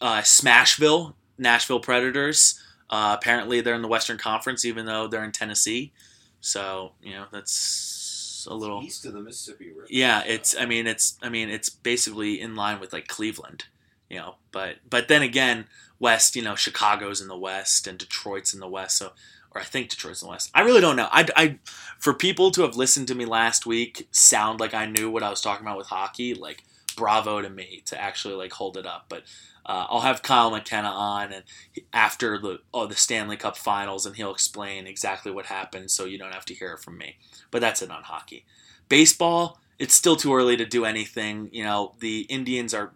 uh, 0.00 0.20
Smashville, 0.20 1.14
Nashville 1.38 1.80
Predators. 1.80 2.59
Uh, 2.90 3.16
apparently, 3.18 3.60
they're 3.60 3.76
in 3.76 3.82
the 3.82 3.88
Western 3.88 4.18
Conference, 4.18 4.64
even 4.64 4.84
though 4.84 5.06
they're 5.06 5.24
in 5.24 5.32
Tennessee. 5.32 5.92
So 6.40 6.92
you 7.00 7.12
know, 7.12 7.26
that's 7.30 8.46
a 8.50 8.54
little. 8.54 8.82
east 8.82 9.06
of 9.06 9.12
the 9.12 9.20
Mississippi 9.20 9.68
River. 9.68 9.86
Yeah, 9.88 10.22
it's. 10.26 10.56
I 10.56 10.66
mean, 10.66 10.86
it's. 10.86 11.16
I 11.22 11.28
mean, 11.28 11.50
it's 11.50 11.68
basically 11.68 12.40
in 12.40 12.56
line 12.56 12.80
with 12.80 12.92
like 12.92 13.06
Cleveland, 13.06 13.66
you 14.08 14.18
know. 14.18 14.36
But 14.50 14.76
but 14.88 15.08
then 15.08 15.22
again, 15.22 15.66
West. 16.00 16.34
You 16.34 16.42
know, 16.42 16.56
Chicago's 16.56 17.20
in 17.20 17.28
the 17.28 17.38
West 17.38 17.86
and 17.86 17.96
Detroit's 17.96 18.52
in 18.52 18.60
the 18.60 18.68
West. 18.68 18.98
So, 18.98 19.12
or 19.54 19.60
I 19.60 19.64
think 19.64 19.90
Detroit's 19.90 20.22
in 20.22 20.26
the 20.26 20.30
West. 20.30 20.50
I 20.52 20.62
really 20.62 20.80
don't 20.80 20.96
know. 20.96 21.08
I, 21.12 21.26
I 21.36 21.58
for 21.98 22.12
people 22.12 22.50
to 22.52 22.62
have 22.62 22.74
listened 22.74 23.06
to 23.08 23.14
me 23.14 23.24
last 23.24 23.66
week 23.66 24.08
sound 24.10 24.58
like 24.58 24.74
I 24.74 24.86
knew 24.86 25.10
what 25.10 25.22
I 25.22 25.30
was 25.30 25.40
talking 25.40 25.64
about 25.64 25.78
with 25.78 25.88
hockey. 25.88 26.34
Like, 26.34 26.64
bravo 26.94 27.40
to 27.42 27.50
me 27.50 27.82
to 27.86 28.00
actually 28.00 28.34
like 28.34 28.52
hold 28.52 28.76
it 28.76 28.86
up. 28.86 29.06
But 29.08 29.22
uh, 29.66 29.86
I'll 29.88 30.00
have 30.00 30.22
Kyle 30.22 30.50
McKenna 30.50 30.88
on 30.88 31.32
and 31.32 31.44
after 31.92 32.38
the 32.38 32.60
oh, 32.72 32.86
the 32.86 32.96
Stanley 32.96 33.36
Cup 33.36 33.56
Finals, 33.56 34.06
and 34.06 34.16
he'll 34.16 34.32
explain 34.32 34.86
exactly 34.86 35.30
what 35.32 35.46
happened, 35.46 35.90
so 35.90 36.04
you 36.04 36.18
don't 36.18 36.34
have 36.34 36.46
to 36.46 36.54
hear 36.54 36.72
it 36.72 36.80
from 36.80 36.98
me. 36.98 37.16
But 37.50 37.60
that's 37.60 37.82
it 37.82 37.90
on 37.90 38.02
hockey. 38.02 38.46
Baseball, 38.88 39.60
it's 39.78 39.94
still 39.94 40.16
too 40.16 40.34
early 40.34 40.56
to 40.56 40.66
do 40.66 40.84
anything. 40.84 41.48
You 41.52 41.64
know, 41.64 41.94
the 42.00 42.22
Indians 42.22 42.74
are 42.74 42.92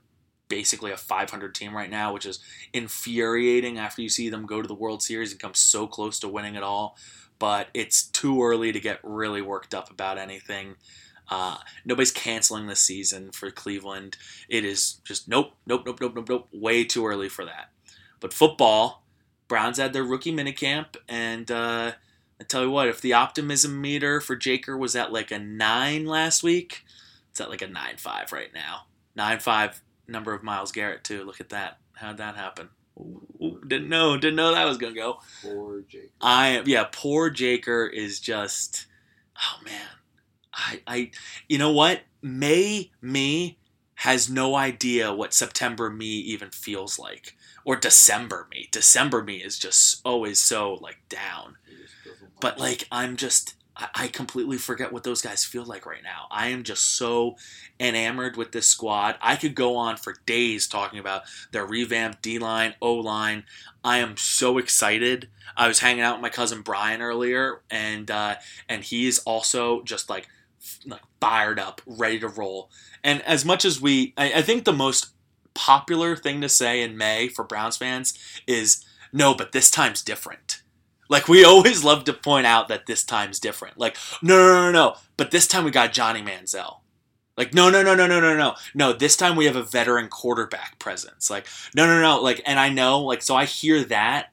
basically 0.49 0.93
a 0.93 0.97
500 0.97 1.55
team 1.55 1.75
right 1.75 1.91
now, 1.91 2.13
which 2.13 2.27
is 2.27 2.39
infuriating 2.73 3.79
after 3.79 4.03
you 4.03 4.09
see 4.09 4.29
them 4.29 4.47
go 4.47 4.61
to 4.61 4.69
the 4.69 4.75
World 4.75 5.03
Series 5.03 5.33
and 5.33 5.41
come 5.41 5.55
so 5.55 5.87
close 5.87 6.19
to 6.21 6.29
winning 6.29 6.55
it 6.55 6.63
all. 6.63 6.97
But 7.39 7.69
it's 7.75 8.07
too 8.07 8.43
early 8.43 8.73
to 8.73 8.81
get 8.81 9.01
really 9.03 9.43
worked 9.43 9.75
up 9.75 9.91
about 9.91 10.19
anything. 10.19 10.77
Uh, 11.31 11.57
nobody's 11.85 12.11
canceling 12.11 12.67
the 12.67 12.77
season 12.77 13.31
for 13.33 13.51
Cleveland. 13.51 14.17
It 14.49 14.65
is 14.65 15.01
just 15.05 15.29
nope, 15.29 15.53
nope, 15.67 15.85
nope, 15.87 15.99
nope, 16.01 16.15
nope, 16.15 16.29
nope. 16.29 16.49
Way 16.53 16.85
too 16.85 17.07
early 17.07 17.29
for 17.29 17.45
that. 17.45 17.71
But 18.21 18.33
football, 18.33 19.05
Browns 19.49 19.79
had 19.79 19.93
their 19.93 20.05
rookie 20.05 20.35
minicamp, 20.35 20.97
and 21.09 21.51
uh, 21.51 21.93
I 22.41 22.45
tell 22.45 22.63
you 22.63 22.71
what, 22.71 22.89
if 22.89 23.01
the 23.01 23.13
optimism 23.13 23.81
meter 23.81 24.21
for 24.21 24.37
Jaker 24.37 24.79
was 24.79 24.97
at 24.97 25.13
like 25.13 25.31
a 25.31 25.39
nine 25.39 26.07
last 26.07 26.43
week, 26.43 26.85
it's 27.31 27.41
at 27.41 27.51
like 27.51 27.63
a 27.63 27.67
nine 27.67 27.97
five 27.97 28.33
right 28.33 28.53
now. 28.53 28.87
Nine 29.15 29.41
five 29.41 29.83
number 30.09 30.35
of 30.35 30.43
Myles 30.43 30.73
Garrett 30.73 31.05
too. 31.05 31.25
Look 31.25 31.41
at 31.41 31.51
that. 31.51 31.79
How'd 31.95 32.19
that 32.19 32.37
happen? 32.37 32.69
Ooh, 32.99 33.27
ooh, 33.43 33.61
didn't 33.67 33.89
know. 33.89 34.17
Didn't 34.17 34.37
know 34.37 34.53
that 34.53 34.65
was 34.65 34.79
gonna 34.79 34.95
go. 34.95 35.21
Poor 35.43 35.83
Jaker. 35.83 36.11
I 36.21 36.63
yeah, 36.65 36.87
poor 36.91 37.31
Jaker 37.31 37.93
is 37.93 38.21
just 38.21 38.87
oh 39.37 39.63
man. 39.65 39.89
I 40.55 40.81
I 40.87 41.11
you 41.49 41.59
know 41.59 41.73
what? 41.73 42.03
May 42.23 42.91
me 43.03 43.59
has 43.97 44.29
no 44.29 44.55
idea 44.55 45.15
what 45.15 45.35
September 45.35 45.91
me 45.91 46.07
even 46.07 46.51
feels 46.51 46.99
like. 46.99 47.37
Or 47.65 47.77
December 47.77 48.47
me. 48.51 48.69
December 48.71 49.23
me 49.23 49.37
is 49.37 49.59
just 49.59 50.03
always 50.05 50.39
so 50.39 50.75
like 50.75 50.99
down. 51.09 51.57
He 51.69 51.77
just 51.83 51.95
doesn't 52.05 52.41
But 52.41 52.59
like 52.59 52.87
I'm 52.91 53.17
just 53.17 53.55
I, 53.77 53.89
I 53.95 54.09
completely 54.09 54.59
forget 54.59 54.93
what 54.93 55.05
those 55.05 55.23
guys 55.23 55.45
feel 55.45 55.65
like 55.65 55.87
right 55.87 56.03
now. 56.03 56.27
I 56.31 56.49
am 56.49 56.63
just 56.63 56.97
so 56.97 57.37
enamored 57.81 58.37
with 58.37 58.53
this 58.53 58.67
squad. 58.67 59.17
I 59.21 59.37
could 59.37 59.55
go 59.55 59.77
on 59.77 59.97
for 59.97 60.17
days 60.27 60.67
talking 60.67 60.99
about 60.99 61.23
their 61.53 61.67
revamped 61.67 62.23
D 62.23 62.39
line, 62.39 62.75
O 62.81 62.95
line. 62.95 63.45
I 63.83 63.99
am 63.99 64.17
so 64.17 64.59
excited. 64.59 65.29
I 65.57 65.69
was 65.69 65.81
hanging 65.81 66.03
out 66.03 66.17
with 66.17 66.23
my 66.23 66.31
cousin 66.31 66.63
Brian 66.63 67.01
earlier, 67.01 67.63
and 67.71 68.11
uh, 68.11 68.37
and 68.69 68.83
he's 68.83 69.19
also 69.21 69.83
just 69.83 70.11
like 70.11 70.29
like 70.87 71.03
fired 71.21 71.59
up, 71.59 71.81
ready 71.87 72.19
to 72.21 72.29
roll. 72.29 72.71
And 73.03 73.23
as 73.23 73.45
much 73.45 73.65
as 73.65 73.81
we, 73.81 74.15
I, 74.17 74.35
I 74.35 74.43
think 74.43 74.65
the 74.65 74.73
most 74.73 75.09
popular 75.55 76.17
thing 76.17 76.41
to 76.41 76.49
say 76.49 76.83
in 76.83 76.97
May 76.97 77.29
for 77.29 77.45
Browns 77.45 77.77
fans 77.77 78.19
is 78.47 78.85
no, 79.13 79.35
but 79.35 79.53
this 79.53 79.71
time's 79.71 80.03
different. 80.03 80.63
Like 81.09 81.29
we 81.29 81.45
always 81.45 81.85
love 81.85 82.05
to 82.05 82.13
point 82.13 82.47
out 82.47 82.69
that 82.69 82.87
this 82.87 83.05
time's 83.05 83.39
different. 83.39 83.79
Like 83.79 83.97
no, 84.23 84.37
no, 84.37 84.49
no, 84.49 84.65
no, 84.65 84.73
no. 84.73 84.97
But 85.17 85.31
this 85.31 85.47
time 85.47 85.65
we 85.65 85.71
got 85.71 85.93
Johnny 85.93 86.23
Manziel. 86.23 86.79
Like 87.37 87.55
no, 87.55 87.71
no, 87.71 87.83
no, 87.83 87.95
no, 87.95 88.07
no, 88.07 88.21
no, 88.21 88.37
no, 88.37 88.55
no. 88.75 88.93
This 88.93 89.17
time 89.17 89.37
we 89.37 89.47
have 89.47 89.57
a 89.57 89.63
veteran 89.63 90.09
quarterback 90.09 90.79
presence. 90.79 91.31
Like 91.31 91.47
no, 91.75 91.87
no, 91.87 92.01
no. 92.01 92.23
Like 92.23 92.43
and 92.47 92.59
I 92.59 92.69
know. 92.69 93.01
Like 93.01 93.23
so 93.23 93.37
I 93.37 93.45
hear 93.45 93.85
that. 93.85 94.33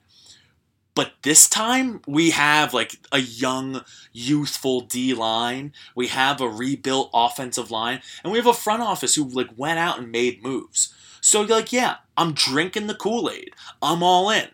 But 0.93 1.13
this 1.21 1.47
time 1.47 2.01
we 2.05 2.31
have 2.31 2.73
like 2.73 2.97
a 3.11 3.19
young, 3.19 3.83
youthful 4.11 4.81
D 4.81 5.13
line. 5.13 5.73
We 5.95 6.07
have 6.07 6.41
a 6.41 6.49
rebuilt 6.49 7.09
offensive 7.13 7.71
line, 7.71 8.01
and 8.23 8.31
we 8.31 8.37
have 8.37 8.47
a 8.47 8.53
front 8.53 8.81
office 8.81 9.15
who 9.15 9.23
like 9.23 9.49
went 9.55 9.79
out 9.79 9.99
and 9.99 10.11
made 10.11 10.43
moves. 10.43 10.93
So 11.21 11.41
you're 11.41 11.57
like, 11.57 11.71
yeah, 11.71 11.97
I'm 12.17 12.33
drinking 12.33 12.87
the 12.87 12.95
Kool 12.95 13.29
Aid. 13.29 13.51
I'm 13.81 14.03
all 14.03 14.29
in. 14.29 14.49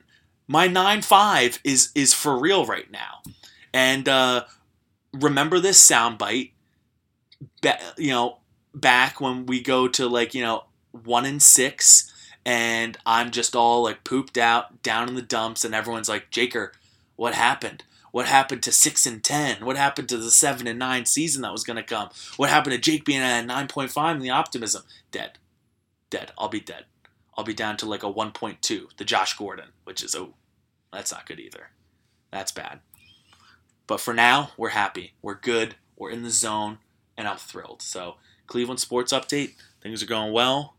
My 0.48 0.68
nine 0.68 1.02
five 1.02 1.60
is 1.64 1.90
is 1.96 2.14
for 2.14 2.38
real 2.40 2.66
right 2.66 2.90
now. 2.92 3.22
And 3.74 4.08
uh, 4.08 4.46
remember 5.14 5.60
this 5.60 5.86
soundbite. 5.86 6.52
Ba- 7.62 7.80
you 7.98 8.12
know, 8.12 8.38
back 8.74 9.22
when 9.22 9.46
we 9.46 9.62
go 9.62 9.88
to 9.88 10.08
like 10.08 10.34
you 10.34 10.42
know 10.42 10.66
one 10.92 11.26
and 11.26 11.42
six, 11.42 12.12
and 12.48 12.98
I'm 13.06 13.32
just 13.32 13.58
all 13.58 13.84
like 13.84 14.06
pooped 14.06 14.38
out, 14.38 14.82
down 14.82 15.10
in 15.10 15.16
the 15.16 15.22
dumps, 15.22 15.66
and 15.66 15.76
everyone's 15.76 16.08
like, 16.08 16.32
Jaker, 16.32 16.72
what 17.18 17.34
happened? 17.34 17.84
What 18.14 18.26
happened 18.26 18.64
to 18.64 18.72
six 18.72 19.06
and 19.06 19.22
ten? 19.22 19.66
What 19.66 19.76
happened 19.76 20.08
to 20.10 20.18
the 20.18 20.32
seven 20.32 20.66
and 20.66 20.80
nine 20.80 21.06
season 21.06 21.42
that 21.42 21.52
was 21.52 21.66
gonna 21.66 21.84
come? 21.84 22.10
What 22.38 22.50
happened 22.50 22.72
to 22.72 22.80
Jake 22.80 23.04
being 23.04 23.20
at 23.20 23.46
nine 23.46 23.68
point 23.68 23.92
five 23.92 24.16
and 24.16 24.24
the 24.24 24.30
optimism? 24.30 24.84
Dead, 25.12 25.38
dead. 26.10 26.32
I'll 26.38 26.48
be 26.48 26.62
dead. 26.62 26.86
I'll 27.38 27.44
be 27.44 27.54
down 27.54 27.76
to 27.78 27.86
like 27.86 28.02
a 28.02 28.10
one 28.10 28.32
point 28.32 28.62
two, 28.62 28.88
the 28.96 29.04
Josh 29.04 29.38
Gordon, 29.38 29.68
which 29.84 30.02
is 30.02 30.16
oh, 30.16 30.36
that's 30.94 31.12
not 31.12 31.26
good 31.26 31.42
either. 31.42 31.72
That's 32.32 32.54
bad. 32.54 32.80
But 33.88 34.00
for 34.00 34.14
now, 34.14 34.52
we're 34.56 34.70
happy. 34.70 35.16
We're 35.22 35.36
good. 35.36 35.76
We're 35.98 36.12
in 36.12 36.24
the 36.24 36.30
zone, 36.30 36.78
and 37.18 37.28
I'm 37.28 37.38
thrilled. 37.38 37.82
So 37.82 38.16
Cleveland 38.48 38.80
sports 38.80 39.12
update. 39.12 39.56
Things 39.82 40.02
are 40.02 40.08
going 40.08 40.32
well, 40.32 40.77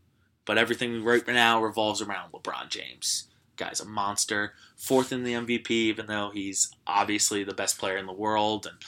but 0.48 0.56
everything 0.56 1.04
right 1.04 1.26
now 1.26 1.62
revolves 1.62 2.00
around 2.00 2.32
LeBron 2.32 2.70
James. 2.70 3.28
Guy's 3.56 3.80
a 3.80 3.84
monster. 3.84 4.54
Fourth 4.78 5.12
in 5.12 5.22
the 5.22 5.34
MVP, 5.34 5.70
even 5.70 6.06
though 6.06 6.30
he's 6.32 6.74
obviously 6.86 7.44
the 7.44 7.52
best 7.52 7.78
player 7.78 7.98
in 7.98 8.06
the 8.06 8.14
world, 8.14 8.64
and 8.64 8.78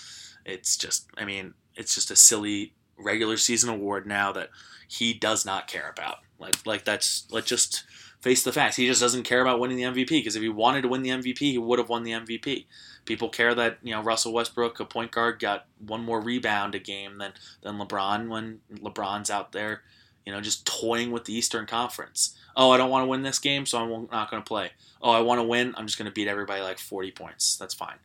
it's 0.46 0.74
just, 0.74 1.08
I 1.18 1.26
mean, 1.26 1.52
it's 1.76 1.94
just 1.94 2.10
a 2.10 2.16
silly 2.16 2.72
regular 2.96 3.36
season 3.36 3.68
award 3.68 4.06
now 4.06 4.32
that 4.32 4.48
he 4.88 5.12
does 5.12 5.44
not 5.44 5.68
care 5.68 5.90
about. 5.90 6.20
Like, 6.38 6.64
like 6.64 6.84
that's 6.86 7.26
let's 7.30 7.48
just 7.48 7.84
face 8.22 8.42
the 8.42 8.52
facts. 8.52 8.76
He 8.76 8.86
just 8.86 9.02
doesn't 9.02 9.24
care 9.24 9.42
about 9.42 9.60
winning 9.60 9.76
the 9.76 9.82
MVP 9.82 10.08
because 10.08 10.36
if 10.36 10.42
he 10.42 10.48
wanted 10.48 10.80
to 10.80 10.88
win 10.88 11.02
the 11.02 11.10
MVP, 11.10 11.38
he 11.40 11.58
would 11.58 11.78
have 11.78 11.90
won 11.90 12.04
the 12.04 12.12
MVP. 12.12 12.64
People 13.04 13.28
care 13.28 13.54
that 13.54 13.76
you 13.82 13.92
know 13.92 14.02
Russell 14.02 14.32
Westbrook, 14.32 14.80
a 14.80 14.86
point 14.86 15.10
guard, 15.10 15.38
got 15.38 15.66
one 15.86 16.02
more 16.02 16.22
rebound 16.22 16.74
a 16.74 16.78
game 16.78 17.18
than 17.18 17.34
than 17.60 17.76
LeBron 17.76 18.28
when 18.28 18.60
LeBron's 18.76 19.28
out 19.28 19.52
there, 19.52 19.82
you 20.24 20.32
know, 20.32 20.40
just 20.40 20.66
toying 20.66 21.10
with 21.10 21.24
the 21.24 21.34
Eastern 21.34 21.66
Conference. 21.66 22.36
Oh, 22.56 22.70
I 22.70 22.76
don't 22.76 22.90
want 22.90 23.04
to 23.04 23.08
win 23.08 23.22
this 23.22 23.38
game, 23.38 23.66
so 23.66 23.78
I'm 23.78 24.08
not 24.10 24.30
going 24.30 24.42
to 24.42 24.46
play. 24.46 24.70
Oh, 25.00 25.10
I 25.10 25.20
want 25.20 25.38
to 25.40 25.44
win. 25.44 25.74
I'm 25.76 25.86
just 25.86 25.98
going 25.98 26.10
to 26.10 26.14
beat 26.14 26.28
everybody 26.28 26.62
like 26.62 26.78
40 26.78 27.12
points. 27.12 27.56
That's 27.56 27.74
fine. 27.74 27.96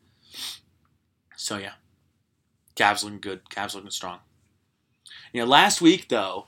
So 1.36 1.58
yeah, 1.58 1.74
Cavs 2.76 3.04
looking 3.04 3.20
good. 3.20 3.42
Cavs 3.50 3.76
looking 3.76 3.92
strong. 3.92 4.20
You 5.34 5.42
know, 5.42 5.48
last 5.48 5.82
week 5.82 6.08
though, 6.10 6.48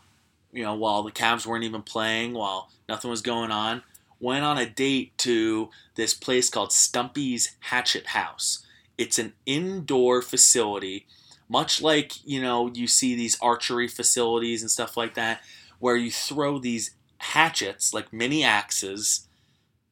you 0.51 0.63
know, 0.63 0.75
while 0.75 1.03
the 1.03 1.11
Cavs 1.11 1.45
weren't 1.45 1.65
even 1.65 1.81
playing, 1.81 2.33
while 2.33 2.71
nothing 2.87 3.11
was 3.11 3.21
going 3.21 3.51
on, 3.51 3.83
went 4.19 4.45
on 4.45 4.57
a 4.57 4.65
date 4.65 5.17
to 5.19 5.69
this 5.95 6.13
place 6.13 6.49
called 6.49 6.71
Stumpy's 6.71 7.55
Hatchet 7.59 8.07
House. 8.07 8.65
It's 8.97 9.19
an 9.19 9.33
indoor 9.45 10.21
facility, 10.21 11.05
much 11.49 11.81
like, 11.81 12.25
you 12.25 12.41
know, 12.41 12.71
you 12.73 12.87
see 12.87 13.15
these 13.15 13.37
archery 13.41 13.87
facilities 13.87 14.61
and 14.61 14.71
stuff 14.71 14.97
like 14.97 15.13
that, 15.15 15.41
where 15.79 15.95
you 15.95 16.11
throw 16.11 16.59
these 16.59 16.91
hatchets, 17.19 17.93
like 17.93 18.13
mini 18.13 18.43
axes, 18.43 19.27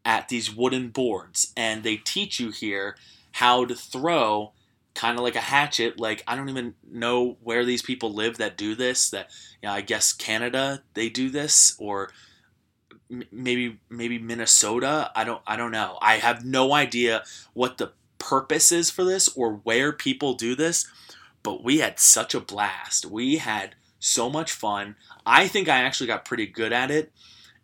at 0.04 0.30
these 0.30 0.54
wooden 0.56 0.90
boards. 0.90 1.52
And 1.58 1.84
they 1.84 1.98
teach 1.98 2.40
you 2.40 2.52
here 2.52 2.96
how 3.34 3.66
to 3.66 3.76
throw 3.76 4.54
kind 4.94 5.18
of 5.18 5.24
like 5.24 5.36
a 5.36 5.42
hatchet. 5.42 6.00
Like, 6.00 6.24
I 6.28 6.36
don't 6.36 6.50
even 6.50 6.76
know 6.90 7.38
where 7.44 7.66
these 7.66 7.82
people 7.82 8.14
live 8.14 8.38
that 8.38 8.58
do 8.58 8.76
this. 8.76 9.10
That, 9.10 9.30
you 9.62 9.68
know, 9.68 9.74
I 9.74 9.82
guess 9.82 10.14
Canada, 10.14 10.84
they 10.94 11.10
do 11.10 11.30
this, 11.30 11.76
or 11.80 12.12
maybe 13.32 13.80
maybe 13.90 14.18
Minnesota. 14.18 15.12
I 15.16 15.24
don't 15.24 15.42
I 15.46 15.56
don't 15.56 15.72
know. 15.72 15.98
I 16.02 16.18
have 16.18 16.46
no 16.46 16.74
idea 16.74 17.24
what 17.54 17.78
the 17.78 17.92
purpose 18.18 18.72
is 18.72 18.90
for 18.90 19.04
this 19.04 19.28
or 19.30 19.56
where 19.64 19.92
people 19.92 20.34
do 20.34 20.56
this, 20.56 20.88
but 21.44 21.64
we 21.64 21.80
had 21.80 22.00
such 22.00 22.34
a 22.34 22.40
blast. 22.40 23.06
We 23.06 23.38
had 23.38 23.76
so 24.06 24.30
much 24.30 24.52
fun. 24.52 24.96
I 25.26 25.48
think 25.48 25.68
I 25.68 25.80
actually 25.80 26.08
got 26.08 26.26
pretty 26.26 26.46
good 26.46 26.72
at 26.72 26.92
it. 26.92 27.12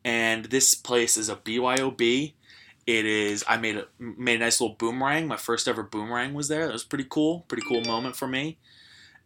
And 0.03 0.45
this 0.45 0.73
place 0.73 1.15
is 1.15 1.29
a 1.29 1.35
BYOB. 1.35 2.33
It 2.87 3.05
is. 3.05 3.43
I 3.47 3.57
made 3.57 3.77
a 3.77 3.85
made 3.99 4.37
a 4.37 4.39
nice 4.39 4.59
little 4.59 4.75
boomerang. 4.75 5.27
My 5.27 5.37
first 5.37 5.67
ever 5.67 5.83
boomerang 5.83 6.33
was 6.33 6.47
there. 6.47 6.65
That 6.65 6.73
was 6.73 6.83
pretty 6.83 7.05
cool. 7.07 7.45
Pretty 7.47 7.63
cool 7.67 7.81
moment 7.81 8.15
for 8.15 8.27
me. 8.27 8.57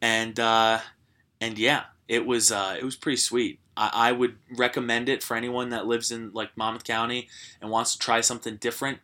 And 0.02 0.38
uh, 0.38 0.80
and 1.40 1.58
yeah, 1.58 1.86
it 2.10 2.26
was 2.26 2.52
uh, 2.52 2.76
it 2.78 2.84
was 2.84 2.98
pretty 2.98 3.18
sweet. 3.18 3.60
I, 3.78 3.92
I 3.94 4.12
would 4.12 4.36
recommend 4.58 5.08
it 5.08 5.24
for 5.24 5.38
anyone 5.38 5.70
that 5.70 5.88
lives 5.88 6.12
in 6.12 6.32
like 6.34 6.58
Monmouth 6.58 6.84
County 6.84 7.30
and 7.62 7.72
wants 7.72 7.94
to 7.94 8.00
try 8.00 8.20
something 8.20 8.58
different. 8.58 9.00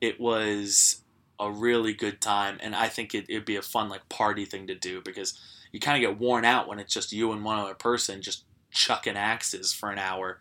It 0.00 0.20
was 0.20 1.02
a 1.38 1.50
really 1.50 1.92
good 1.92 2.20
time, 2.20 2.58
and 2.60 2.74
I 2.74 2.88
think 2.88 3.14
it, 3.14 3.26
it'd 3.28 3.44
be 3.44 3.56
a 3.56 3.62
fun 3.62 3.88
like 3.88 4.08
party 4.08 4.44
thing 4.44 4.66
to 4.66 4.74
do 4.74 5.00
because 5.00 5.38
you 5.72 5.80
kind 5.80 6.02
of 6.02 6.08
get 6.08 6.20
worn 6.20 6.44
out 6.44 6.68
when 6.68 6.78
it's 6.78 6.94
just 6.94 7.12
you 7.12 7.32
and 7.32 7.44
one 7.44 7.58
other 7.58 7.74
person 7.74 8.22
just 8.22 8.44
chucking 8.70 9.16
axes 9.16 9.72
for 9.72 9.90
an 9.90 9.98
hour. 9.98 10.38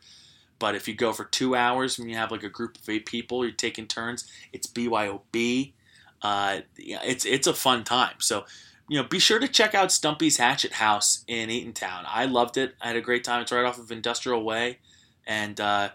But 0.60 0.76
if 0.76 0.88
you 0.88 0.94
go 0.94 1.12
for 1.12 1.26
two 1.26 1.56
hours 1.56 1.98
and 1.98 2.10
you 2.10 2.16
have 2.18 2.32
like 2.32 2.44
a 2.44 2.50
group 2.50 2.78
of 2.78 2.88
eight 2.88 3.06
people, 3.06 3.44
you're 3.44 3.54
taking 3.54 3.88
turns. 3.88 4.30
It's 4.54 4.68
BYOB. 4.68 5.74
Uh, 6.22 6.60
it's 6.78 7.26
it's 7.26 7.48
a 7.48 7.54
fun 7.54 7.84
time. 7.84 8.16
So 8.20 8.46
you 8.88 8.98
know, 8.98 9.08
be 9.08 9.20
sure 9.20 9.40
to 9.40 9.48
check 9.48 9.74
out 9.74 9.92
Stumpy's 9.92 10.38
Hatchet 10.38 10.74
House 10.74 11.24
in 11.28 11.50
Eatontown. 11.50 12.04
I 12.06 12.26
loved 12.26 12.58
it. 12.58 12.76
I 12.82 12.88
had 12.88 12.96
a 12.96 13.02
great 13.02 13.24
time. 13.24 13.42
It's 13.42 13.52
right 13.52 13.66
off 13.66 13.80
of 13.80 13.92
Industrial 13.92 14.44
Way, 14.44 14.80
and 15.26 15.60
uh, 15.60 15.90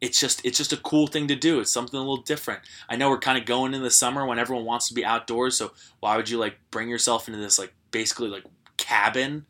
it's 0.00 0.20
just 0.20 0.44
it's 0.44 0.58
just 0.58 0.72
a 0.72 0.76
cool 0.76 1.06
thing 1.06 1.28
to 1.28 1.34
do. 1.34 1.60
It's 1.60 1.72
something 1.72 1.96
a 1.96 2.02
little 2.02 2.22
different. 2.22 2.60
I 2.88 2.96
know 2.96 3.10
we're 3.10 3.18
kind 3.18 3.38
of 3.38 3.44
going 3.44 3.74
in 3.74 3.82
the 3.82 3.90
summer 3.90 4.24
when 4.26 4.38
everyone 4.38 4.64
wants 4.64 4.86
to 4.88 4.94
be 4.94 5.04
outdoors. 5.04 5.56
So 5.56 5.72
why 6.00 6.16
would 6.16 6.28
you 6.28 6.38
like 6.38 6.58
bring 6.70 6.88
yourself 6.88 7.26
into 7.26 7.40
this 7.40 7.58
like 7.58 7.74
basically 7.90 8.28
like 8.28 8.44
cabin? 8.76 9.46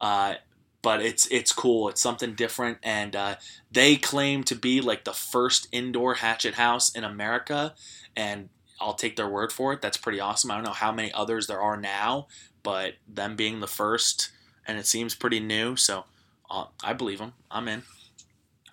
Uh, 0.00 0.34
but 0.82 1.00
it's 1.00 1.26
it's 1.30 1.52
cool. 1.52 1.88
It's 1.88 2.00
something 2.00 2.34
different, 2.34 2.78
and 2.82 3.14
uh, 3.14 3.36
they 3.70 3.96
claim 3.96 4.42
to 4.44 4.56
be 4.56 4.80
like 4.80 5.04
the 5.04 5.12
first 5.12 5.68
indoor 5.70 6.14
hatchet 6.14 6.54
house 6.54 6.90
in 6.90 7.04
America, 7.04 7.74
and 8.16 8.48
I'll 8.80 8.94
take 8.94 9.14
their 9.16 9.28
word 9.28 9.52
for 9.52 9.72
it. 9.72 9.80
That's 9.80 9.96
pretty 9.96 10.18
awesome. 10.18 10.50
I 10.50 10.56
don't 10.56 10.64
know 10.64 10.72
how 10.72 10.90
many 10.90 11.12
others 11.12 11.46
there 11.46 11.60
are 11.60 11.76
now, 11.76 12.26
but 12.64 12.94
them 13.08 13.36
being 13.36 13.60
the 13.60 13.68
first, 13.68 14.30
and 14.66 14.76
it 14.76 14.86
seems 14.86 15.14
pretty 15.14 15.38
new, 15.38 15.76
so 15.76 16.04
uh, 16.50 16.64
I 16.82 16.92
believe 16.92 17.18
them. 17.18 17.34
I'm 17.48 17.68
in. 17.68 17.84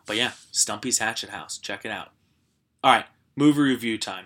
But 0.08 0.18
yeah, 0.18 0.32
Stumpy's 0.52 0.98
Hatchet 0.98 1.30
House. 1.30 1.60
Check 1.60 1.86
it 1.86 1.92
out. 1.92 2.10
All 2.84 2.92
right, 2.92 3.06
movie 3.36 3.62
review 3.62 4.00
time. 4.00 4.26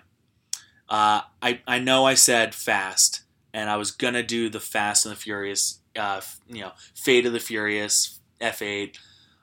Uh, 0.88 1.22
I 1.42 1.60
I 1.66 1.78
know 1.80 2.06
I 2.06 2.14
said 2.14 2.54
Fast, 2.54 3.23
and 3.54 3.70
I 3.70 3.76
was 3.76 3.92
gonna 3.92 4.22
do 4.22 4.50
the 4.50 4.60
Fast 4.60 5.06
and 5.06 5.14
the 5.14 5.18
Furious. 5.18 5.78
Uh, 5.96 6.20
you 6.48 6.60
know, 6.60 6.72
Fate 6.94 7.24
of 7.24 7.32
the 7.32 7.40
Furious 7.40 8.18
F8. 8.40 8.98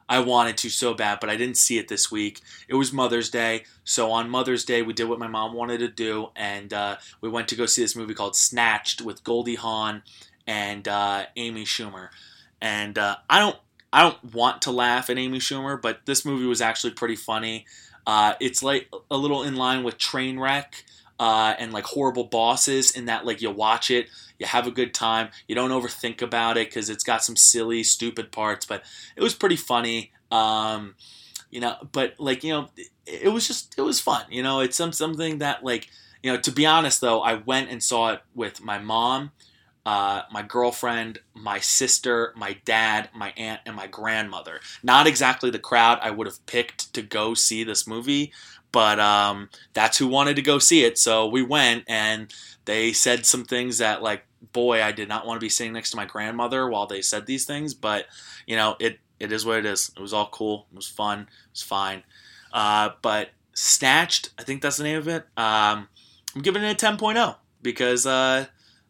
I 0.09 0.19
wanted 0.19 0.57
to 0.57 0.69
so 0.69 0.93
bad, 0.93 1.19
but 1.21 1.29
I 1.29 1.37
didn't 1.37 1.55
see 1.55 1.77
it 1.77 1.87
this 1.87 2.11
week. 2.11 2.41
It 2.67 2.75
was 2.75 2.91
Mother's 2.91 3.29
Day, 3.29 3.63
so 3.85 4.11
on 4.11 4.29
Mother's 4.29 4.65
Day 4.65 4.81
we 4.81 4.91
did 4.91 5.07
what 5.07 5.17
my 5.19 5.27
mom 5.27 5.53
wanted 5.53 5.77
to 5.79 5.87
do, 5.87 6.29
and 6.35 6.73
uh, 6.73 6.97
we 7.21 7.29
went 7.29 7.47
to 7.47 7.55
go 7.55 7.65
see 7.65 7.81
this 7.81 7.95
movie 7.95 8.13
called 8.13 8.35
Snatched 8.35 9.01
with 9.01 9.23
Goldie 9.23 9.55
Hawn 9.55 10.03
and 10.45 10.85
uh, 10.89 11.25
Amy 11.37 11.63
Schumer. 11.63 12.09
And 12.61 12.97
uh, 12.97 13.15
I 13.29 13.39
don't 13.39 13.55
I 13.93 14.01
don't 14.01 14.33
want 14.33 14.61
to 14.63 14.71
laugh 14.71 15.09
at 15.09 15.17
Amy 15.17 15.39
Schumer, 15.39 15.81
but 15.81 16.01
this 16.05 16.25
movie 16.25 16.45
was 16.45 16.59
actually 16.59 16.91
pretty 16.91 17.15
funny. 17.15 17.65
Uh, 18.05 18.33
it's 18.41 18.61
like 18.61 18.89
a 19.09 19.17
little 19.17 19.43
in 19.43 19.55
line 19.55 19.83
with 19.83 19.97
Trainwreck 19.97 20.83
uh, 21.21 21.53
and 21.59 21.71
like 21.71 21.83
Horrible 21.83 22.23
Bosses 22.23 22.89
in 22.89 23.05
that 23.05 23.27
like 23.27 23.43
you 23.43 23.51
watch 23.51 23.91
it, 23.91 24.07
you 24.39 24.47
have 24.47 24.65
a 24.65 24.71
good 24.71 24.91
time, 24.91 25.29
you 25.47 25.53
don't 25.53 25.69
overthink 25.69 26.19
about 26.23 26.57
it 26.57 26.67
because 26.67 26.89
it's 26.89 27.03
got 27.03 27.23
some 27.23 27.35
silly, 27.35 27.83
stupid 27.83 28.31
parts, 28.31 28.65
but 28.65 28.83
it 29.15 29.21
was 29.21 29.35
pretty 29.35 29.55
funny. 29.55 30.11
Um, 30.31 30.95
you 31.51 31.59
know, 31.59 31.75
but 31.91 32.15
like 32.17 32.43
you 32.43 32.53
know, 32.53 32.69
it, 32.75 32.87
it 33.05 33.29
was 33.29 33.45
just 33.47 33.75
it 33.77 33.83
was 33.83 33.99
fun. 34.01 34.25
You 34.31 34.41
know, 34.41 34.61
it's 34.61 34.75
some 34.75 34.91
something 34.91 35.37
that 35.37 35.63
like 35.63 35.89
you 36.23 36.31
know. 36.31 36.39
To 36.39 36.51
be 36.51 36.65
honest, 36.65 37.01
though, 37.01 37.21
I 37.21 37.35
went 37.35 37.69
and 37.69 37.83
saw 37.83 38.13
it 38.13 38.21
with 38.33 38.59
my 38.63 38.79
mom 38.79 39.29
uh, 39.85 40.21
my 40.31 40.43
girlfriend, 40.43 41.19
my 41.33 41.59
sister, 41.59 42.33
my 42.35 42.57
dad, 42.65 43.09
my 43.15 43.33
aunt, 43.35 43.61
and 43.65 43.75
my 43.75 43.87
grandmother. 43.87 44.59
Not 44.83 45.07
exactly 45.07 45.49
the 45.49 45.59
crowd 45.59 45.99
I 46.01 46.11
would 46.11 46.27
have 46.27 46.45
picked 46.45 46.93
to 46.93 47.01
go 47.01 47.33
see 47.33 47.63
this 47.63 47.87
movie, 47.87 48.31
but 48.71 48.99
um, 48.99 49.49
that's 49.73 49.97
who 49.97 50.07
wanted 50.07 50.35
to 50.37 50.41
go 50.41 50.59
see 50.59 50.83
it. 50.83 50.97
So 50.97 51.27
we 51.27 51.41
went, 51.43 51.83
and 51.87 52.33
they 52.65 52.93
said 52.93 53.25
some 53.25 53.45
things 53.45 53.79
that, 53.79 54.01
like, 54.01 54.23
boy, 54.53 54.81
I 54.83 54.91
did 54.91 55.09
not 55.09 55.25
want 55.25 55.39
to 55.39 55.45
be 55.45 55.49
sitting 55.49 55.73
next 55.73 55.91
to 55.91 55.97
my 55.97 56.05
grandmother 56.05 56.67
while 56.69 56.87
they 56.87 57.01
said 57.01 57.25
these 57.25 57.45
things, 57.45 57.73
but 57.73 58.05
you 58.45 58.55
know, 58.55 58.75
it 58.79 58.99
it 59.19 59.31
is 59.31 59.45
what 59.45 59.59
it 59.59 59.65
is. 59.65 59.91
It 59.95 60.01
was 60.01 60.13
all 60.13 60.29
cool. 60.29 60.65
It 60.71 60.75
was 60.75 60.87
fun. 60.87 61.21
It 61.21 61.51
was 61.51 61.61
fine. 61.61 62.03
Uh, 62.51 62.89
but 63.01 63.29
Snatched, 63.53 64.31
I 64.39 64.43
think 64.43 64.61
that's 64.61 64.77
the 64.77 64.83
name 64.83 64.97
of 64.97 65.07
it. 65.07 65.23
Um, 65.37 65.87
I'm 66.35 66.41
giving 66.41 66.63
it 66.63 66.81
a 66.81 66.85
10.0 66.85 67.35
because 67.61 68.05
uh, 68.07 68.45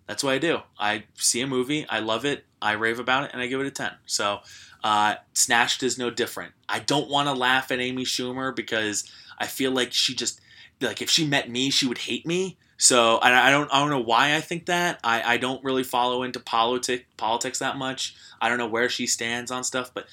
that's 0.08 0.24
what 0.24 0.34
I 0.34 0.38
do. 0.38 0.60
I 0.80 1.04
see 1.16 1.42
a 1.42 1.48
movie, 1.48 1.86
I 1.90 2.00
love 2.00 2.26
it, 2.26 2.46
I 2.62 2.74
rave 2.74 3.00
about 3.00 3.26
it, 3.26 3.32
and 3.34 3.42
I 3.42 3.48
give 3.48 3.60
it 3.60 3.68
a 3.68 3.72
10. 3.72 3.92
So, 4.06 4.40
uh, 4.84 5.16
Snatched 5.34 5.84
is 5.84 5.98
no 5.98 6.10
different. 6.10 6.54
I 6.68 6.80
don't 6.80 7.10
want 7.10 7.28
to 7.28 7.34
laugh 7.34 7.72
at 7.72 7.80
Amy 7.80 8.04
Schumer 8.04 8.56
because 8.56 9.12
I 9.42 9.48
feel 9.48 9.72
like 9.72 9.92
she 9.92 10.16
just, 10.16 10.40
like, 10.80 11.02
if 11.02 11.10
she 11.10 11.26
met 11.26 11.50
me, 11.50 11.70
she 11.70 11.88
would 11.88 11.98
hate 11.98 12.26
me. 12.26 12.58
So 12.82 13.18
I, 13.18 13.48
I 13.48 13.52
don't 13.52 13.72
I 13.72 13.80
don't 13.80 13.92
know 13.92 14.00
why 14.00 14.36
I 14.36 14.42
think 14.42 14.66
that. 14.66 15.00
I, 15.04 15.34
I 15.34 15.38
don't 15.38 15.64
really 15.64 15.84
follow 15.84 16.24
into 16.24 16.40
politic 16.40 17.06
politics 17.16 17.60
that 17.60 17.78
much. 17.78 18.16
I 18.42 18.50
don't 18.50 18.58
know 18.58 18.68
where 18.68 18.90
she 18.90 19.06
stands 19.06 19.52
on 19.52 19.64
stuff, 19.64 19.94
but 19.94 20.08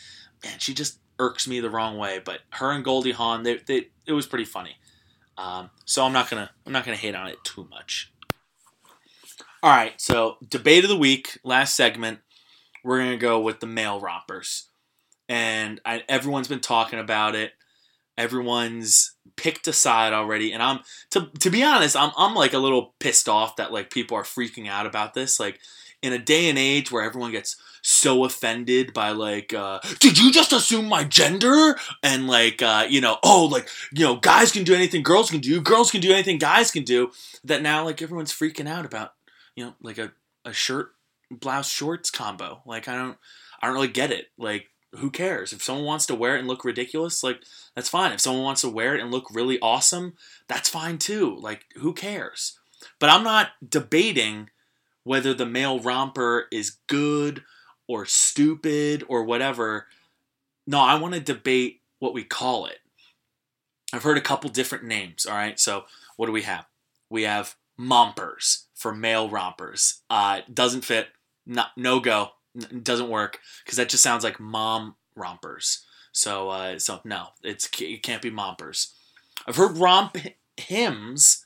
man, 0.44 0.58
she 0.58 0.74
just 0.74 0.98
irks 1.18 1.48
me 1.48 1.60
the 1.60 1.70
wrong 1.70 1.96
way. 1.96 2.20
But 2.22 2.40
her 2.50 2.70
and 2.72 2.84
Goldie 2.84 3.12
Hawn, 3.12 3.42
they, 3.42 3.56
they 3.56 3.88
it 4.06 4.12
was 4.12 4.26
pretty 4.26 4.44
funny. 4.44 4.76
Um, 5.38 5.70
so 5.86 6.04
I'm 6.04 6.12
not 6.12 6.28
gonna 6.28 6.50
I'm 6.66 6.72
not 6.74 6.84
gonna 6.84 6.98
hate 6.98 7.14
on 7.14 7.28
it 7.28 7.42
too 7.42 7.66
much. 7.70 8.12
All 9.62 9.70
right, 9.70 9.98
so 9.98 10.36
debate 10.46 10.84
of 10.84 10.90
the 10.90 10.96
week, 10.98 11.38
last 11.42 11.74
segment. 11.74 12.18
We're 12.84 12.98
gonna 12.98 13.16
go 13.16 13.40
with 13.40 13.60
the 13.60 13.66
male 13.66 13.98
rompers, 13.98 14.68
and 15.26 15.80
I, 15.86 16.04
everyone's 16.06 16.48
been 16.48 16.60
talking 16.60 16.98
about 16.98 17.34
it. 17.34 17.52
Everyone's 18.18 19.12
picked 19.36 19.68
a 19.68 19.72
side 19.72 20.12
already, 20.12 20.52
and 20.52 20.62
I'm 20.62 20.80
to 21.10 21.30
to 21.40 21.50
be 21.50 21.62
honest, 21.62 21.96
I'm 21.96 22.12
I'm 22.16 22.34
like 22.34 22.52
a 22.52 22.58
little 22.58 22.94
pissed 22.98 23.28
off 23.28 23.56
that 23.56 23.72
like 23.72 23.90
people 23.90 24.16
are 24.16 24.24
freaking 24.24 24.68
out 24.68 24.86
about 24.86 25.14
this. 25.14 25.38
Like 25.40 25.58
in 26.02 26.12
a 26.12 26.18
day 26.18 26.48
and 26.48 26.58
age 26.58 26.90
where 26.90 27.02
everyone 27.02 27.32
gets 27.32 27.56
so 27.82 28.24
offended 28.24 28.92
by 28.92 29.10
like 29.10 29.52
uh, 29.54 29.80
did 30.00 30.18
you 30.18 30.30
just 30.30 30.52
assume 30.52 30.88
my 30.88 31.04
gender? 31.04 31.76
And 32.02 32.26
like 32.26 32.62
uh, 32.62 32.86
you 32.88 33.00
know 33.00 33.18
oh 33.22 33.46
like 33.46 33.68
you 33.92 34.04
know 34.04 34.16
guys 34.16 34.52
can 34.52 34.64
do 34.64 34.74
anything 34.74 35.02
girls 35.02 35.30
can 35.30 35.40
do 35.40 35.60
girls 35.60 35.90
can 35.90 36.00
do 36.00 36.12
anything 36.12 36.38
guys 36.38 36.70
can 36.70 36.84
do 36.84 37.10
that 37.44 37.62
now 37.62 37.84
like 37.84 38.02
everyone's 38.02 38.32
freaking 38.32 38.68
out 38.68 38.84
about 38.84 39.14
you 39.54 39.64
know 39.64 39.74
like 39.82 39.98
a, 39.98 40.12
a 40.44 40.52
shirt 40.52 40.92
blouse 41.30 41.70
shorts 41.70 42.10
combo. 42.10 42.62
Like 42.64 42.88
i 42.88 42.96
don't 42.96 43.18
i 43.60 43.66
don't 43.66 43.74
really 43.74 43.88
get 43.88 44.10
it. 44.10 44.26
Like 44.38 44.68
who 44.96 45.10
cares? 45.10 45.52
If 45.52 45.62
someone 45.62 45.84
wants 45.84 46.06
to 46.06 46.14
wear 46.14 46.36
it 46.36 46.40
and 46.40 46.48
look 46.48 46.64
ridiculous 46.64 47.22
like 47.22 47.42
that's 47.78 47.88
fine. 47.88 48.10
If 48.10 48.20
someone 48.20 48.42
wants 48.42 48.62
to 48.62 48.68
wear 48.68 48.96
it 48.96 49.00
and 49.00 49.12
look 49.12 49.28
really 49.30 49.60
awesome 49.60 50.14
that's 50.48 50.68
fine 50.68 50.98
too. 50.98 51.36
Like 51.40 51.66
who 51.76 51.92
cares? 51.92 52.58
But 52.98 53.10
i'm 53.10 53.22
not 53.22 53.50
debating 53.66 54.50
whether 55.04 55.32
the 55.32 55.46
male 55.46 55.78
romper 55.78 56.46
is 56.50 56.78
good 56.88 57.44
or 57.86 58.04
stupid 58.04 59.04
or 59.06 59.22
whatever. 59.22 59.86
No 60.66 60.80
i 60.80 60.98
want 60.98 61.14
to 61.14 61.20
debate 61.20 61.82
what 62.00 62.14
we 62.14 62.24
call 62.24 62.66
it. 62.66 62.78
I've 63.92 64.02
heard 64.02 64.18
a 64.18 64.22
couple 64.22 64.50
different 64.50 64.84
names 64.84 65.24
all 65.24 65.36
right? 65.36 65.60
So 65.60 65.84
what 66.16 66.26
do 66.26 66.32
we 66.32 66.42
have? 66.42 66.66
We 67.08 67.22
have 67.22 67.54
mompers 67.76 68.66
for 68.74 68.92
male 68.92 69.30
rompers. 69.30 70.02
Uh 70.10 70.40
doesn't 70.52 70.84
fit 70.84 71.10
not 71.46 71.68
no 71.76 72.00
go 72.00 72.30
doesn't 72.82 73.08
work 73.08 73.38
because 73.64 73.76
that 73.76 73.88
just 73.88 74.02
sounds 74.02 74.24
like 74.24 74.40
mom 74.40 74.96
rompers. 75.14 75.84
So, 76.12 76.50
uh, 76.50 76.78
so 76.78 77.00
no, 77.04 77.28
it's 77.42 77.68
it 77.80 78.02
can't 78.02 78.22
be 78.22 78.30
mompers. 78.30 78.94
I've 79.46 79.56
heard 79.56 79.78
romp 79.78 80.16
hymns, 80.56 81.44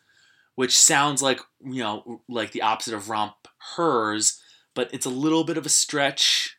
which 0.54 0.78
sounds 0.78 1.22
like 1.22 1.40
you 1.64 1.82
know 1.82 2.22
like 2.28 2.52
the 2.52 2.62
opposite 2.62 2.94
of 2.94 3.08
romp 3.08 3.34
hers, 3.76 4.40
but 4.74 4.92
it's 4.92 5.06
a 5.06 5.10
little 5.10 5.44
bit 5.44 5.56
of 5.56 5.66
a 5.66 5.70
stretch. 5.70 6.56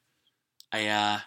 I 0.72 0.88
uh, 0.88 1.20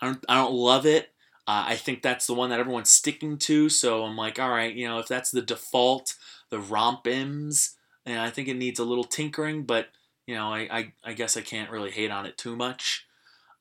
I 0.00 0.06
don't 0.06 0.24
I 0.28 0.34
don't 0.34 0.54
love 0.54 0.86
it. 0.86 1.12
Uh, 1.48 1.64
I 1.68 1.76
think 1.76 2.02
that's 2.02 2.26
the 2.26 2.34
one 2.34 2.50
that 2.50 2.58
everyone's 2.58 2.90
sticking 2.90 3.38
to. 3.38 3.68
So 3.68 4.02
I'm 4.02 4.16
like, 4.16 4.40
all 4.40 4.50
right, 4.50 4.74
you 4.74 4.88
know, 4.88 4.98
if 4.98 5.06
that's 5.06 5.30
the 5.30 5.42
default, 5.42 6.14
the 6.50 6.58
rompims, 6.58 7.74
and 8.04 8.18
I 8.18 8.30
think 8.30 8.48
it 8.48 8.54
needs 8.54 8.80
a 8.80 8.84
little 8.84 9.04
tinkering, 9.04 9.62
but 9.62 9.88
you 10.26 10.34
know, 10.34 10.52
I, 10.52 10.68
I, 10.70 10.92
I 11.04 11.12
guess 11.12 11.36
I 11.36 11.40
can't 11.40 11.70
really 11.70 11.90
hate 11.90 12.10
on 12.10 12.26
it 12.26 12.36
too 12.36 12.56
much. 12.56 13.06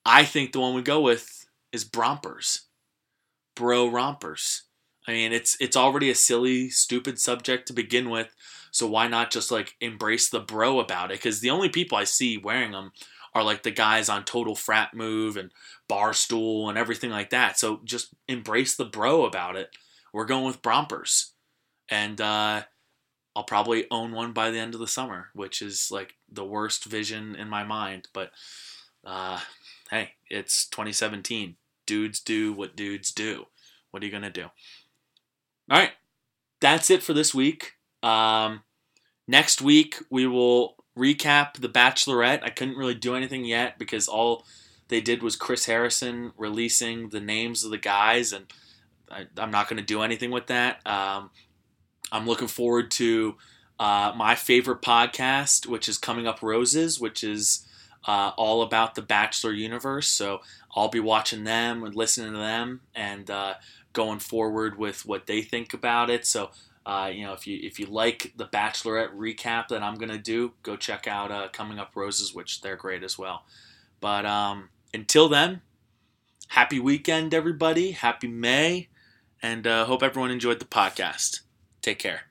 I 0.04 0.25
think 0.25 0.51
the 0.51 0.60
one 0.60 0.73
we 0.73 0.82
go 0.82 0.99
with 0.99 1.44
is 1.76 1.86
Brompers. 1.86 2.62
Bro 3.56 3.90
rompers. 3.90 4.64
I 5.08 5.12
mean, 5.12 5.32
it's 5.32 5.56
it's 5.60 5.78
already 5.78 6.10
a 6.10 6.16
silly, 6.16 6.70
stupid 6.70 7.20
subject 7.20 7.68
to 7.68 7.74
begin 7.74 8.10
with, 8.10 8.34
so 8.72 8.88
why 8.88 9.08
not 9.08 9.32
just 9.32 9.52
like 9.52 9.76
embrace 9.80 10.30
the 10.30 10.40
bro 10.40 10.80
about 10.80 11.12
it? 11.12 11.20
Because 11.20 11.42
the 11.42 11.52
only 11.52 11.70
people 11.70 11.98
I 11.98 12.06
see 12.06 12.38
wearing 12.38 12.72
them 12.72 12.92
are 13.34 13.44
like 13.44 13.64
the 13.64 13.72
guys 13.72 14.10
on 14.10 14.24
Total 14.24 14.56
Frat 14.56 14.94
Move 14.94 15.38
and 15.38 15.52
Barstool 15.88 16.70
and 16.70 16.78
everything 16.78 17.12
like 17.12 17.30
that. 17.30 17.60
So 17.60 17.82
just 17.84 18.16
embrace 18.28 18.76
the 18.76 18.86
bro 18.86 19.26
about 19.26 19.56
it. 19.56 19.70
We're 20.12 20.26
going 20.26 20.46
with 20.46 20.62
Brompers, 20.62 21.32
and 21.88 22.20
uh, 22.20 22.64
I'll 23.36 23.44
probably 23.44 23.86
own 23.92 24.12
one 24.14 24.32
by 24.34 24.50
the 24.50 24.60
end 24.60 24.74
of 24.74 24.80
the 24.80 24.88
summer, 24.88 25.30
which 25.34 25.62
is 25.62 25.90
like 25.92 26.16
the 26.32 26.46
worst 26.46 26.86
vision 26.86 27.36
in 27.36 27.48
my 27.48 27.64
mind. 27.64 28.08
But 28.14 28.32
uh, 29.06 29.40
hey, 29.92 30.12
it's 30.30 30.68
2017. 30.68 31.58
Dudes 31.86 32.19
do 32.19 32.54
what 32.54 32.76
dudes 32.76 33.12
do. 33.12 33.45
What 33.91 34.04
are 34.04 34.06
you 34.06 34.12
gonna 34.12 34.30
do? 34.30 34.50
All 35.69 35.80
right, 35.80 35.91
that's 36.60 36.89
it 36.89 37.04
for 37.04 37.13
this 37.13 37.34
week. 37.34 37.74
Um, 38.04 38.63
next 39.28 39.62
week 39.62 39.98
we 40.10 40.28
will 40.28 40.76
recap 40.98 41.56
The 41.60 41.69
Bachelorette. 41.69 42.43
I 42.43 42.50
couldn't 42.50 42.78
really 42.78 42.95
do 42.95 43.15
anything 43.15 43.45
yet 43.45 43.78
because 43.78 44.08
all 44.08 44.45
they 44.88 45.02
did 45.02 45.24
was 45.24 45.36
Chris 45.36 45.65
Harrison 45.65 46.32
releasing 46.38 47.10
the 47.10 47.19
names 47.19 47.63
of 47.63 47.71
the 47.71 47.78
guys, 47.78 48.32
and 48.32 48.45
I, 49.10 49.26
I'm 49.38 49.52
not 49.52 49.67
going 49.67 49.78
to 49.78 49.84
do 49.84 50.02
anything 50.02 50.32
with 50.32 50.48
that. 50.48 50.86
Um, 50.86 51.32
I'm 52.12 52.28
looking 52.28 52.48
forward 52.48 52.91
to 52.91 53.36
uh, 53.80 54.13
my 54.15 54.36
favorite 54.36 54.82
podcast, 54.82 55.67
which 55.67 55.89
is 55.89 55.98
Coming 55.98 56.28
Up 56.28 56.41
Roses, 56.41 57.00
which 57.00 57.24
is 57.24 57.67
uh, 58.08 58.32
all 58.38 58.62
about 58.62 58.95
the 58.95 59.02
Bachelor 59.02 59.52
universe. 59.52 60.08
So 60.08 60.41
I'll 60.76 60.90
be 60.90 61.00
watching 61.00 61.44
them 61.44 61.84
and 61.84 61.96
listening 61.96 62.34
to 62.34 62.38
them 62.40 62.82
and 62.94 63.30
uh, 63.32 63.56
going 63.94 64.20
forward 64.20 64.78
with 64.78 65.06
what 65.06 65.26
they 65.26 65.42
think 65.42 65.74
about 65.74 66.10
it. 66.10 66.26
So 66.26 66.52
uh, 66.86 67.10
you 67.12 67.26
know, 67.26 67.34
if 67.34 67.48
you 67.48 67.60
if 67.64 67.80
you 67.80 67.88
like 67.88 68.34
the 68.36 68.46
Bachelorette 68.46 69.16
recap 69.16 69.70
that 69.70 69.82
I'm 69.82 69.96
gonna 69.96 70.20
do, 70.20 70.54
go 70.62 70.76
check 70.76 71.08
out 71.08 71.32
uh, 71.32 71.48
Coming 71.52 71.80
Up 71.80 71.96
Roses, 71.96 72.34
which 72.34 72.62
they're 72.62 72.76
great 72.76 73.04
as 73.04 73.18
well. 73.18 73.46
But 74.00 74.26
um, 74.26 74.70
until 74.94 75.28
then, 75.28 75.62
happy 76.50 76.80
weekend, 76.80 77.34
everybody. 77.34 77.92
Happy 77.92 78.28
May, 78.28 78.90
and 79.42 79.66
uh, 79.66 79.86
hope 79.86 80.04
everyone 80.04 80.30
enjoyed 80.30 80.60
the 80.60 80.66
podcast. 80.66 81.42
Take 81.82 81.98
care. 81.98 82.22